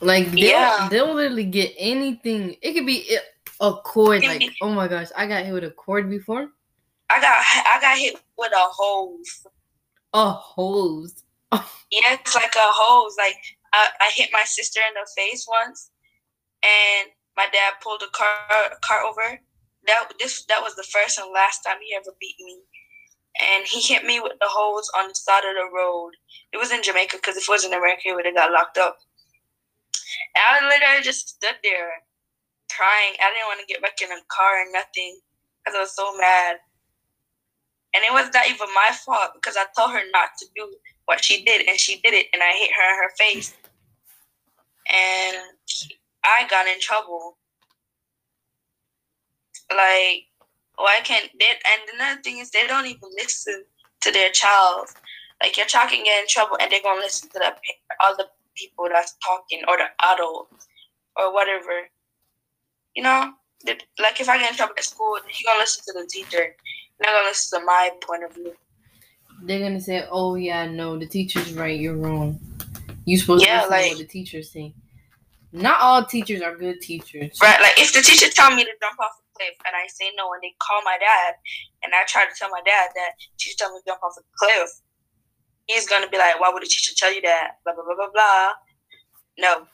like 0.00 0.30
they'll, 0.30 0.38
yeah. 0.38 0.88
they'll 0.90 1.14
literally 1.14 1.44
get 1.44 1.74
anything. 1.78 2.56
It 2.62 2.72
could 2.72 2.86
be 2.86 3.16
a 3.60 3.72
cord. 3.74 4.24
Like 4.24 4.50
oh 4.62 4.70
my 4.70 4.88
gosh, 4.88 5.08
I 5.16 5.26
got 5.26 5.44
hit 5.44 5.52
with 5.52 5.64
a 5.64 5.70
cord 5.70 6.08
before. 6.08 6.48
I 7.10 7.20
got 7.20 7.44
I 7.66 7.78
got 7.80 7.98
hit 7.98 8.16
with 8.38 8.52
a 8.52 8.66
hose. 8.70 9.46
A 10.14 10.30
hose. 10.30 11.24
yeah, 11.52 12.14
it's 12.14 12.34
like 12.34 12.54
a 12.54 12.60
hose. 12.60 13.16
Like 13.18 13.36
I, 13.72 13.88
I 14.00 14.10
hit 14.14 14.30
my 14.32 14.44
sister 14.44 14.80
in 14.86 14.94
the 14.94 15.08
face 15.16 15.46
once, 15.48 15.90
and 16.62 17.10
my 17.36 17.46
dad 17.52 17.74
pulled 17.82 18.02
a 18.02 18.10
car 18.10 18.78
car 18.82 19.02
over. 19.02 19.38
That 19.86 20.12
this 20.18 20.44
that 20.46 20.62
was 20.62 20.74
the 20.76 20.84
first 20.84 21.18
and 21.18 21.32
last 21.32 21.62
time 21.62 21.76
he 21.82 21.94
ever 21.94 22.14
beat 22.20 22.36
me, 22.40 22.60
and 23.40 23.66
he 23.66 23.80
hit 23.80 24.04
me 24.04 24.20
with 24.20 24.38
the 24.40 24.48
hose 24.48 24.90
on 24.98 25.08
the 25.08 25.14
side 25.14 25.44
of 25.44 25.54
the 25.54 25.70
road. 25.74 26.12
It 26.52 26.58
was 26.58 26.70
in 26.70 26.82
Jamaica 26.82 27.16
because 27.16 27.36
if 27.36 27.48
it 27.48 27.52
was 27.52 27.64
in 27.64 27.72
America, 27.72 28.02
he 28.04 28.12
would 28.12 28.26
have 28.26 28.34
got 28.34 28.52
locked 28.52 28.78
up. 28.78 28.98
And 30.34 30.42
I 30.48 30.68
literally 30.68 31.02
just 31.02 31.28
stood 31.28 31.56
there 31.62 31.92
crying. 32.70 33.14
I 33.20 33.32
didn't 33.34 33.48
want 33.48 33.60
to 33.60 33.66
get 33.66 33.82
back 33.82 34.00
in 34.00 34.08
the 34.08 34.20
car 34.28 34.62
or 34.62 34.72
nothing 34.72 35.18
because 35.60 35.76
I 35.76 35.80
was 35.80 35.94
so 35.94 36.16
mad. 36.16 36.56
And 37.94 38.04
it 38.04 38.12
was 38.12 38.30
not 38.32 38.48
even 38.48 38.68
my 38.74 38.94
fault 38.94 39.34
because 39.34 39.56
I 39.56 39.66
told 39.76 39.90
her 39.92 40.02
not 40.12 40.30
to 40.38 40.46
do 40.54 40.72
what 41.06 41.24
she 41.24 41.44
did, 41.44 41.66
and 41.68 41.78
she 41.78 42.00
did 42.00 42.14
it, 42.14 42.26
and 42.32 42.40
I 42.40 42.52
hit 42.52 42.70
her 42.70 42.94
in 42.94 43.02
her 43.02 43.10
face. 43.18 43.54
And 44.88 45.36
I 46.24 46.46
got 46.48 46.68
in 46.68 46.78
trouble. 46.80 47.36
Like, 49.70 50.26
why 50.76 51.00
can't 51.02 51.30
they? 51.38 51.46
And 51.46 51.82
another 51.94 52.22
thing 52.22 52.38
is, 52.38 52.50
they 52.50 52.66
don't 52.66 52.86
even 52.86 53.10
listen 53.16 53.64
to 54.02 54.12
their 54.12 54.30
child. 54.30 54.88
Like, 55.42 55.56
your 55.56 55.66
child 55.66 55.90
can 55.90 56.04
get 56.04 56.20
in 56.20 56.28
trouble, 56.28 56.58
and 56.60 56.70
they're 56.70 56.82
gonna 56.82 57.00
listen 57.00 57.28
to 57.30 57.38
the 57.40 57.52
all 58.00 58.16
the 58.16 58.28
people 58.56 58.88
that's 58.92 59.16
talking 59.24 59.62
or 59.68 59.76
the 59.76 59.88
adult 60.12 60.48
or 61.16 61.32
whatever. 61.32 61.88
You 62.94 63.02
know, 63.02 63.32
like 63.98 64.20
if 64.20 64.28
I 64.28 64.38
get 64.38 64.50
in 64.50 64.56
trouble 64.56 64.74
at 64.76 64.84
school, 64.84 65.18
he 65.28 65.44
gonna 65.44 65.60
listen 65.60 65.84
to 65.86 66.00
the 66.00 66.06
teacher. 66.08 66.54
Not 67.00 67.12
gonna 67.12 67.28
listen 67.28 67.60
to 67.60 67.66
my 67.66 67.90
point 68.02 68.24
of 68.24 68.34
view. 68.34 68.52
They're 69.42 69.60
gonna 69.60 69.80
say, 69.80 70.06
"Oh 70.10 70.34
yeah, 70.34 70.66
no, 70.66 70.98
the 70.98 71.06
teacher's 71.06 71.52
right. 71.54 71.78
You're 71.78 71.96
wrong. 71.96 72.38
You 73.06 73.16
supposed 73.16 73.44
yeah, 73.44 73.62
to 73.62 73.68
listen 73.68 73.70
like, 73.70 73.84
to 73.84 73.90
what 73.90 73.98
the 73.98 74.12
teachers 74.12 74.50
say." 74.50 74.74
Not 75.52 75.80
all 75.80 76.04
teachers 76.04 76.42
are 76.42 76.54
good 76.56 76.80
teachers. 76.80 77.38
Right, 77.42 77.60
like 77.60 77.78
if 77.78 77.92
the 77.92 78.02
teacher 78.02 78.30
tell 78.30 78.54
me 78.54 78.62
to 78.62 78.70
jump 78.80 79.00
off 79.00 79.18
a 79.18 79.24
cliff 79.34 79.56
and 79.66 79.74
I 79.74 79.88
say 79.88 80.12
no, 80.16 80.32
and 80.32 80.42
they 80.42 80.54
call 80.62 80.80
my 80.84 80.96
dad, 81.00 81.34
and 81.82 81.92
I 81.92 82.04
try 82.06 82.24
to 82.24 82.30
tell 82.38 82.50
my 82.50 82.62
dad 82.64 82.90
that 82.94 83.12
teacher 83.38 83.56
told 83.58 83.74
me 83.74 83.80
to 83.80 83.90
jump 83.90 84.02
off 84.02 84.14
a 84.16 84.22
cliff, 84.38 84.70
he's 85.66 85.88
gonna 85.88 86.08
be 86.08 86.18
like, 86.18 86.40
"Why 86.40 86.50
would 86.50 86.62
a 86.62 86.66
teacher 86.66 86.94
tell 86.96 87.12
you 87.12 87.20
that?" 87.22 87.58
Blah 87.64 87.74
blah 87.74 87.84
blah 87.84 87.94
blah 87.94 88.10
blah. 88.12 88.52
No, 89.38 89.66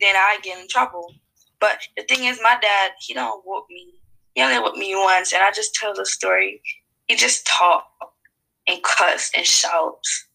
then 0.00 0.16
I 0.16 0.38
get 0.42 0.58
in 0.58 0.68
trouble. 0.68 1.14
But 1.60 1.78
the 1.96 2.02
thing 2.04 2.24
is, 2.24 2.40
my 2.42 2.58
dad, 2.60 2.92
he 3.00 3.14
don't 3.14 3.42
whoop 3.46 3.64
me. 3.70 3.94
He 4.34 4.42
only 4.42 4.58
whooped 4.58 4.76
me 4.76 4.94
once, 4.94 5.32
and 5.32 5.42
I 5.42 5.50
just 5.52 5.74
tell 5.74 5.94
the 5.94 6.04
story. 6.04 6.60
He 7.06 7.16
just 7.16 7.46
talk 7.46 7.86
and 8.66 8.82
cuss 8.82 9.30
and 9.36 9.46
shouts. 9.46 10.26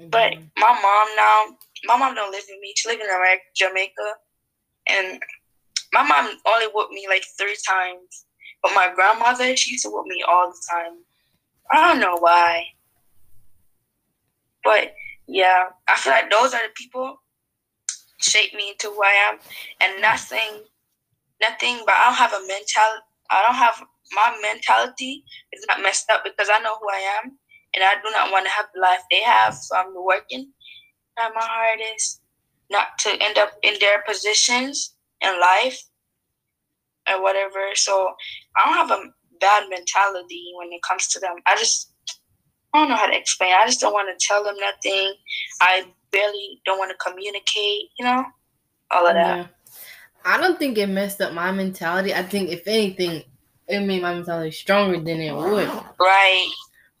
Mm-hmm. 0.00 0.10
But 0.10 0.34
my 0.56 0.72
mom 0.72 1.08
now, 1.16 1.56
my 1.84 1.96
mom 1.96 2.14
don't 2.14 2.32
live 2.32 2.44
with 2.48 2.60
me. 2.60 2.72
She 2.76 2.88
live 2.88 3.00
in 3.00 3.06
America, 3.06 3.42
Jamaica, 3.54 4.14
and 4.88 5.22
my 5.92 6.02
mom 6.02 6.30
only 6.46 6.66
whooped 6.72 6.92
me 6.92 7.06
like 7.08 7.24
three 7.38 7.56
times. 7.68 8.26
But 8.62 8.72
my 8.74 8.92
grandmother, 8.94 9.56
she 9.56 9.72
used 9.72 9.84
to 9.84 9.90
whoop 9.90 10.06
me 10.06 10.24
all 10.26 10.50
the 10.50 10.62
time. 10.70 10.98
I 11.70 11.88
don't 11.88 12.00
know 12.00 12.16
why. 12.18 12.64
But 14.64 14.94
yeah, 15.26 15.64
I 15.88 15.96
feel 15.96 16.12
like 16.12 16.30
those 16.30 16.54
are 16.54 16.60
the 16.62 16.72
people 16.74 17.16
shape 18.20 18.54
me 18.54 18.70
into 18.70 18.88
who 18.88 19.02
I 19.02 19.30
am, 19.30 19.38
and 19.80 20.02
nothing, 20.02 20.62
nothing. 21.40 21.82
But 21.86 21.94
I 21.94 22.04
don't 22.04 22.14
have 22.14 22.32
a 22.32 22.40
mentality. 22.46 23.02
I 23.30 23.42
don't 23.42 23.54
have 23.54 23.82
my 24.12 24.36
mentality 24.42 25.24
is 25.52 25.64
not 25.68 25.82
messed 25.82 26.10
up 26.10 26.22
because 26.24 26.48
I 26.52 26.60
know 26.60 26.76
who 26.80 26.88
I 26.90 27.20
am, 27.22 27.38
and 27.74 27.84
I 27.84 27.94
do 27.94 28.10
not 28.12 28.30
want 28.32 28.46
to 28.46 28.52
have 28.52 28.66
the 28.74 28.80
life 28.80 29.00
they 29.10 29.22
have. 29.22 29.54
So 29.54 29.76
I'm 29.76 29.94
working 29.94 30.52
at 31.18 31.32
my 31.34 31.42
hardest 31.42 32.20
not 32.70 32.88
to 33.00 33.10
end 33.20 33.38
up 33.38 33.52
in 33.62 33.74
their 33.80 34.02
positions 34.06 34.94
in 35.20 35.40
life 35.40 35.82
or 37.10 37.22
whatever. 37.22 37.70
So 37.74 38.12
I 38.56 38.64
don't 38.64 38.88
have 38.88 38.90
a 38.90 39.04
bad 39.40 39.64
mentality 39.68 40.52
when 40.56 40.72
it 40.72 40.82
comes 40.88 41.08
to 41.08 41.20
them. 41.20 41.36
I 41.46 41.56
just 41.56 41.91
I 42.74 42.78
don't 42.78 42.88
know 42.88 42.96
how 42.96 43.06
to 43.06 43.16
explain. 43.16 43.52
I 43.52 43.66
just 43.66 43.80
don't 43.80 43.92
want 43.92 44.08
to 44.08 44.26
tell 44.26 44.42
them 44.44 44.56
nothing. 44.58 45.14
I 45.60 45.86
barely 46.10 46.60
don't 46.64 46.78
want 46.78 46.90
to 46.90 46.96
communicate, 46.96 47.90
you 47.98 48.04
know, 48.04 48.24
all 48.90 49.06
of 49.06 49.14
that. 49.14 49.36
Yeah. 49.36 49.46
I 50.24 50.38
don't 50.40 50.58
think 50.58 50.78
it 50.78 50.88
messed 50.88 51.20
up 51.20 51.32
my 51.32 51.50
mentality. 51.50 52.14
I 52.14 52.22
think 52.22 52.50
if 52.50 52.66
anything, 52.66 53.24
it 53.68 53.80
made 53.80 54.02
my 54.02 54.14
mentality 54.14 54.52
stronger 54.52 54.98
than 54.98 55.20
it 55.20 55.34
would. 55.34 55.68
Right. 55.98 56.48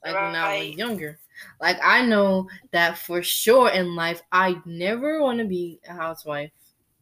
Like 0.04 0.14
right. 0.14 0.26
when 0.26 0.34
I 0.34 0.58
was 0.58 0.76
younger. 0.76 1.18
Like 1.60 1.78
I 1.82 2.04
know 2.04 2.48
that 2.72 2.98
for 2.98 3.22
sure 3.22 3.70
in 3.70 3.94
life, 3.94 4.22
I 4.32 4.56
never 4.64 5.22
want 5.22 5.38
to 5.38 5.44
be 5.44 5.80
a 5.88 5.92
housewife. 5.92 6.50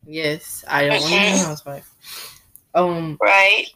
Yes, 0.06 0.64
I 0.66 0.86
don't 0.86 1.00
want 1.00 1.04
to 1.04 1.10
be 1.10 1.16
a 1.16 1.44
housewife. 1.44 1.94
Um. 2.74 3.18
Right. 3.20 3.66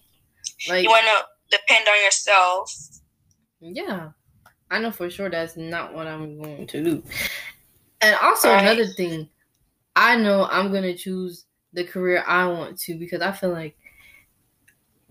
Like 0.68 0.84
you 0.84 0.90
want 0.90 1.07
to 1.07 1.57
depend 1.59 1.86
on 1.88 2.03
yourself. 2.03 2.72
Yeah, 3.61 4.11
I 4.74 4.78
know 4.80 4.90
for 4.90 5.08
sure 5.08 5.30
that's 5.30 5.56
not 5.56 5.94
what 5.94 6.08
I'm 6.08 6.36
going 6.36 6.66
to 6.66 6.82
do. 6.82 7.02
And 8.00 8.16
also 8.20 8.48
right. 8.48 8.60
another 8.60 8.88
thing, 8.88 9.28
I 9.94 10.16
know 10.16 10.48
I'm 10.50 10.72
gonna 10.72 10.96
choose 10.96 11.44
the 11.72 11.84
career 11.84 12.24
I 12.26 12.48
want 12.48 12.76
to 12.80 12.96
because 12.96 13.22
I 13.22 13.30
feel 13.30 13.50
like 13.50 13.76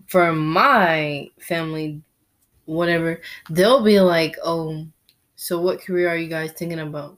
for 0.06 0.34
my 0.34 1.30
family, 1.40 2.02
whatever, 2.66 3.22
they'll 3.48 3.82
be 3.82 4.00
like, 4.00 4.36
oh, 4.44 4.86
so 5.34 5.62
what 5.62 5.80
career 5.80 6.10
are 6.10 6.16
you 6.16 6.28
guys 6.28 6.52
thinking 6.52 6.80
about? 6.80 7.16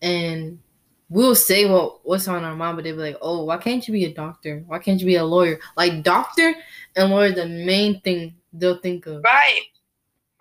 And 0.00 0.58
we'll 1.10 1.34
say 1.34 1.68
what 1.68 2.06
what's 2.06 2.26
on 2.26 2.42
our 2.42 2.56
mind, 2.56 2.78
but 2.78 2.84
they'll 2.84 2.96
be 2.96 3.02
like, 3.02 3.18
oh, 3.20 3.44
why 3.44 3.58
can't 3.58 3.86
you 3.86 3.92
be 3.92 4.06
a 4.06 4.14
doctor? 4.14 4.64
Why 4.66 4.78
can't 4.78 4.98
you 4.98 5.04
be 5.06 5.16
a 5.16 5.24
lawyer? 5.24 5.60
Like 5.76 6.02
doctor 6.04 6.54
and 6.96 7.10
lawyer, 7.10 7.32
the 7.32 7.46
main 7.46 8.00
thing 8.00 8.34
they'll 8.54 8.78
think 8.78 9.04
of. 9.04 9.22
Right. 9.22 9.66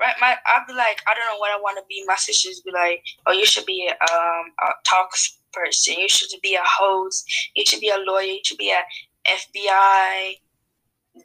Right, 0.04 0.16
my 0.20 0.36
I'll 0.46 0.68
be 0.68 0.74
like, 0.74 1.02
I 1.08 1.14
don't 1.14 1.26
know 1.34 1.40
what 1.40 1.52
I 1.52 1.62
want 1.62 1.78
to 1.78 1.84
be. 1.88 2.04
My 2.06 2.16
sisters 2.16 2.62
be 2.62 2.72
like, 2.72 3.04
oh, 3.26 3.32
you 3.32 3.46
should 3.46 3.66
be 3.66 3.88
a, 3.90 3.94
um, 4.14 4.46
a 4.62 4.72
talks 4.84 5.40
person. 5.54 5.96
You 5.98 6.10
should 6.10 6.30
be 6.42 6.56
a 6.56 6.64
host. 6.64 7.24
You 7.56 7.64
should 7.66 7.80
be 7.80 7.90
a 7.90 7.98
lawyer. 7.98 8.24
You 8.24 8.42
should 8.44 8.58
be 8.58 8.72
a 8.72 8.84
FBI 9.30 10.36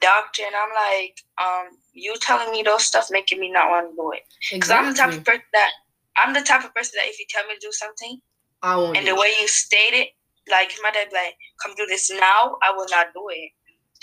doctor. 0.00 0.42
And 0.46 0.54
I'm 0.54 0.70
like, 0.70 1.18
um, 1.42 1.78
you 1.92 2.14
telling 2.20 2.52
me 2.52 2.62
those 2.62 2.84
stuff 2.84 3.08
making 3.10 3.40
me 3.40 3.50
not 3.50 3.68
want 3.68 3.90
to 3.90 3.96
do 3.96 4.12
it. 4.12 4.22
Because 4.52 4.70
exactly. 4.70 4.86
I'm 4.86 4.92
the 4.92 4.98
type 4.98 5.18
of 5.18 5.24
person 5.24 5.48
that 5.54 5.70
I'm 6.16 6.34
the 6.34 6.42
type 6.42 6.64
of 6.64 6.74
person 6.74 6.92
that 6.96 7.08
if 7.08 7.18
you 7.18 7.26
tell 7.28 7.46
me 7.46 7.54
to 7.54 7.60
do 7.60 7.72
something, 7.72 8.20
I 8.62 8.76
won't. 8.76 8.96
And 8.96 9.06
the 9.06 9.16
way 9.16 9.32
you 9.40 9.48
state 9.48 9.94
it, 9.94 10.08
like 10.48 10.72
my 10.82 10.90
dad, 10.90 11.08
like, 11.12 11.34
come 11.62 11.74
do 11.76 11.86
this 11.86 12.10
now. 12.10 12.56
I 12.62 12.72
will 12.74 12.86
not 12.90 13.08
do 13.12 13.26
it 13.30 13.50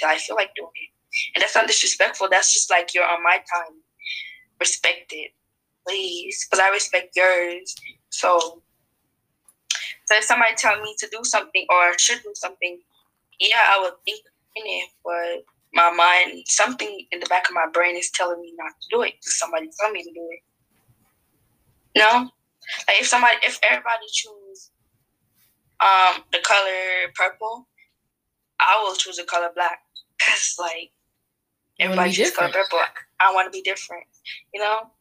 I 0.04 0.18
feel 0.18 0.36
like 0.36 0.52
doing 0.56 0.72
it. 0.76 0.90
And 1.36 1.42
that's 1.42 1.56
not 1.56 1.68
disrespectful. 1.68 2.28
That's 2.30 2.54
just 2.54 2.70
like 2.70 2.94
you're 2.94 3.06
on 3.06 3.24
my 3.24 3.38
time. 3.38 3.80
Respect 4.60 5.12
it, 5.12 5.32
please, 5.88 6.46
because 6.46 6.64
I 6.64 6.70
respect 6.70 7.16
yours. 7.16 7.76
So 8.10 8.62
so 10.06 10.16
if 10.18 10.24
somebody 10.24 10.56
tell 10.56 10.80
me 10.82 10.96
to 11.00 11.08
do 11.12 11.24
something 11.24 11.66
or 11.70 11.98
should 11.98 12.22
do 12.24 12.32
something, 12.36 12.80
yeah, 13.40 13.58
I 13.70 13.80
would 13.82 13.94
think 14.06 14.22
in 14.56 14.64
it, 14.66 14.90
but 15.04 15.44
my 15.74 15.92
mind, 15.92 16.44
something 16.48 17.06
in 17.12 17.20
the 17.20 17.26
back 17.26 17.50
of 17.50 17.56
my 17.56 17.66
brain 17.74 17.96
is 17.98 18.12
telling 18.12 18.40
me 18.40 18.54
not 18.58 18.72
to 18.82 18.88
do 18.96 19.02
it. 19.02 19.16
Somebody 19.22 19.70
tell 19.80 19.92
me 19.92 20.04
to 20.04 20.12
do 20.14 20.28
it. 20.32 20.40
No, 21.98 22.30
like 22.88 23.02
if 23.02 23.08
somebody, 23.08 23.36
if 23.44 23.60
everybody 23.64 24.06
choose 24.12 24.72
um 25.80 26.24
the 26.32 26.40
color 26.40 27.12
purple, 27.16 27.68
I 28.60 28.82
will 28.84 28.96
choose 28.96 29.18
the 29.18 29.24
color 29.24 29.50
black 29.56 29.80
because 30.18 30.56
like 30.60 30.92
everybody 31.80 32.12
choose 32.12 32.32
color 32.32 32.52
purple. 32.52 32.80
I 33.20 33.34
want 33.34 33.52
to 33.52 33.58
be 33.58 33.62
different, 33.62 34.04
you 34.54 34.62
know. 34.62 34.92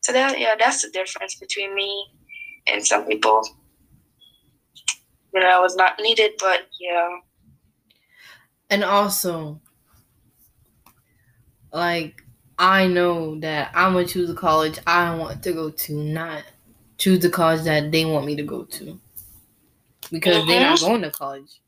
So 0.00 0.12
that 0.12 0.38
yeah, 0.38 0.54
that's 0.58 0.82
the 0.82 0.90
difference 0.90 1.34
between 1.36 1.74
me 1.74 2.06
and 2.66 2.84
some 2.86 3.06
people 3.06 3.42
you 5.34 5.40
know, 5.40 5.48
I 5.48 5.58
was 5.58 5.74
not 5.74 5.98
needed, 6.00 6.32
but 6.38 6.68
yeah. 6.80 7.18
And 8.70 8.84
also, 8.84 9.60
like, 11.72 12.22
I 12.56 12.86
know 12.86 13.38
that 13.40 13.72
I'm 13.74 13.94
gonna 13.94 14.06
choose 14.06 14.30
a 14.30 14.34
college 14.34 14.78
I 14.86 15.14
want 15.16 15.42
to 15.42 15.52
go 15.52 15.70
to, 15.70 15.94
not 15.94 16.44
choose 16.98 17.18
the 17.18 17.30
college 17.30 17.62
that 17.62 17.90
they 17.90 18.04
want 18.04 18.26
me 18.26 18.36
to 18.36 18.44
go 18.44 18.62
to. 18.62 19.00
Because 20.12 20.36
mm-hmm. 20.36 20.48
they're 20.48 20.60
not 20.60 20.78
mm-hmm. 20.78 20.86
going 20.86 21.02
to 21.02 21.10
college. 21.10 21.60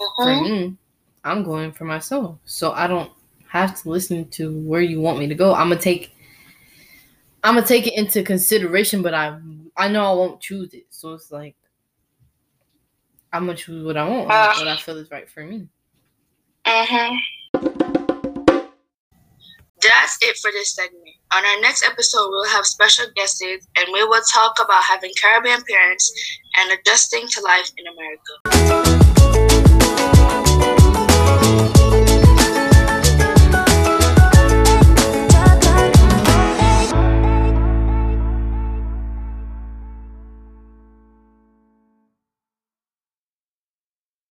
Mm-hmm. 0.00 0.22
For 0.22 0.42
me, 0.42 0.76
I'm 1.22 1.42
going 1.42 1.72
for 1.72 1.84
myself. 1.84 2.38
So 2.46 2.72
I 2.72 2.86
don't 2.86 3.12
have 3.58 3.80
to 3.82 3.88
listen 3.88 4.28
to 4.30 4.58
where 4.60 4.80
you 4.80 5.00
want 5.00 5.18
me 5.18 5.28
to 5.28 5.34
go. 5.34 5.54
I'm 5.54 5.68
gonna 5.68 5.80
take 5.80 6.14
I'm 7.42 7.54
gonna 7.54 7.66
take 7.66 7.86
it 7.86 7.94
into 7.94 8.22
consideration, 8.22 9.02
but 9.02 9.14
I 9.14 9.38
I 9.76 9.88
know 9.88 10.10
I 10.10 10.14
won't 10.14 10.40
choose 10.40 10.74
it. 10.74 10.86
So 10.90 11.12
it's 11.12 11.30
like 11.30 11.56
I'm 13.32 13.46
gonna 13.46 13.56
choose 13.56 13.84
what 13.84 13.96
I 13.96 14.08
want, 14.08 14.30
uh, 14.30 14.54
what 14.54 14.68
I 14.68 14.76
feel 14.76 14.96
is 14.96 15.10
right 15.10 15.28
for 15.28 15.44
me. 15.44 15.68
Uh 16.64 16.86
huh. 16.88 17.16
That's 19.82 20.18
it 20.22 20.38
for 20.38 20.50
this 20.50 20.74
segment. 20.74 21.02
On 21.34 21.44
our 21.44 21.60
next 21.60 21.84
episode, 21.84 22.28
we'll 22.30 22.48
have 22.48 22.64
special 22.64 23.06
guests 23.14 23.42
and 23.42 23.86
we 23.92 24.02
will 24.04 24.22
talk 24.32 24.58
about 24.64 24.82
having 24.82 25.10
Caribbean 25.20 25.60
parents 25.68 26.40
and 26.56 26.72
adjusting 26.72 27.26
to 27.28 27.40
life 27.42 27.70
in 27.76 27.86
America. 27.86 28.43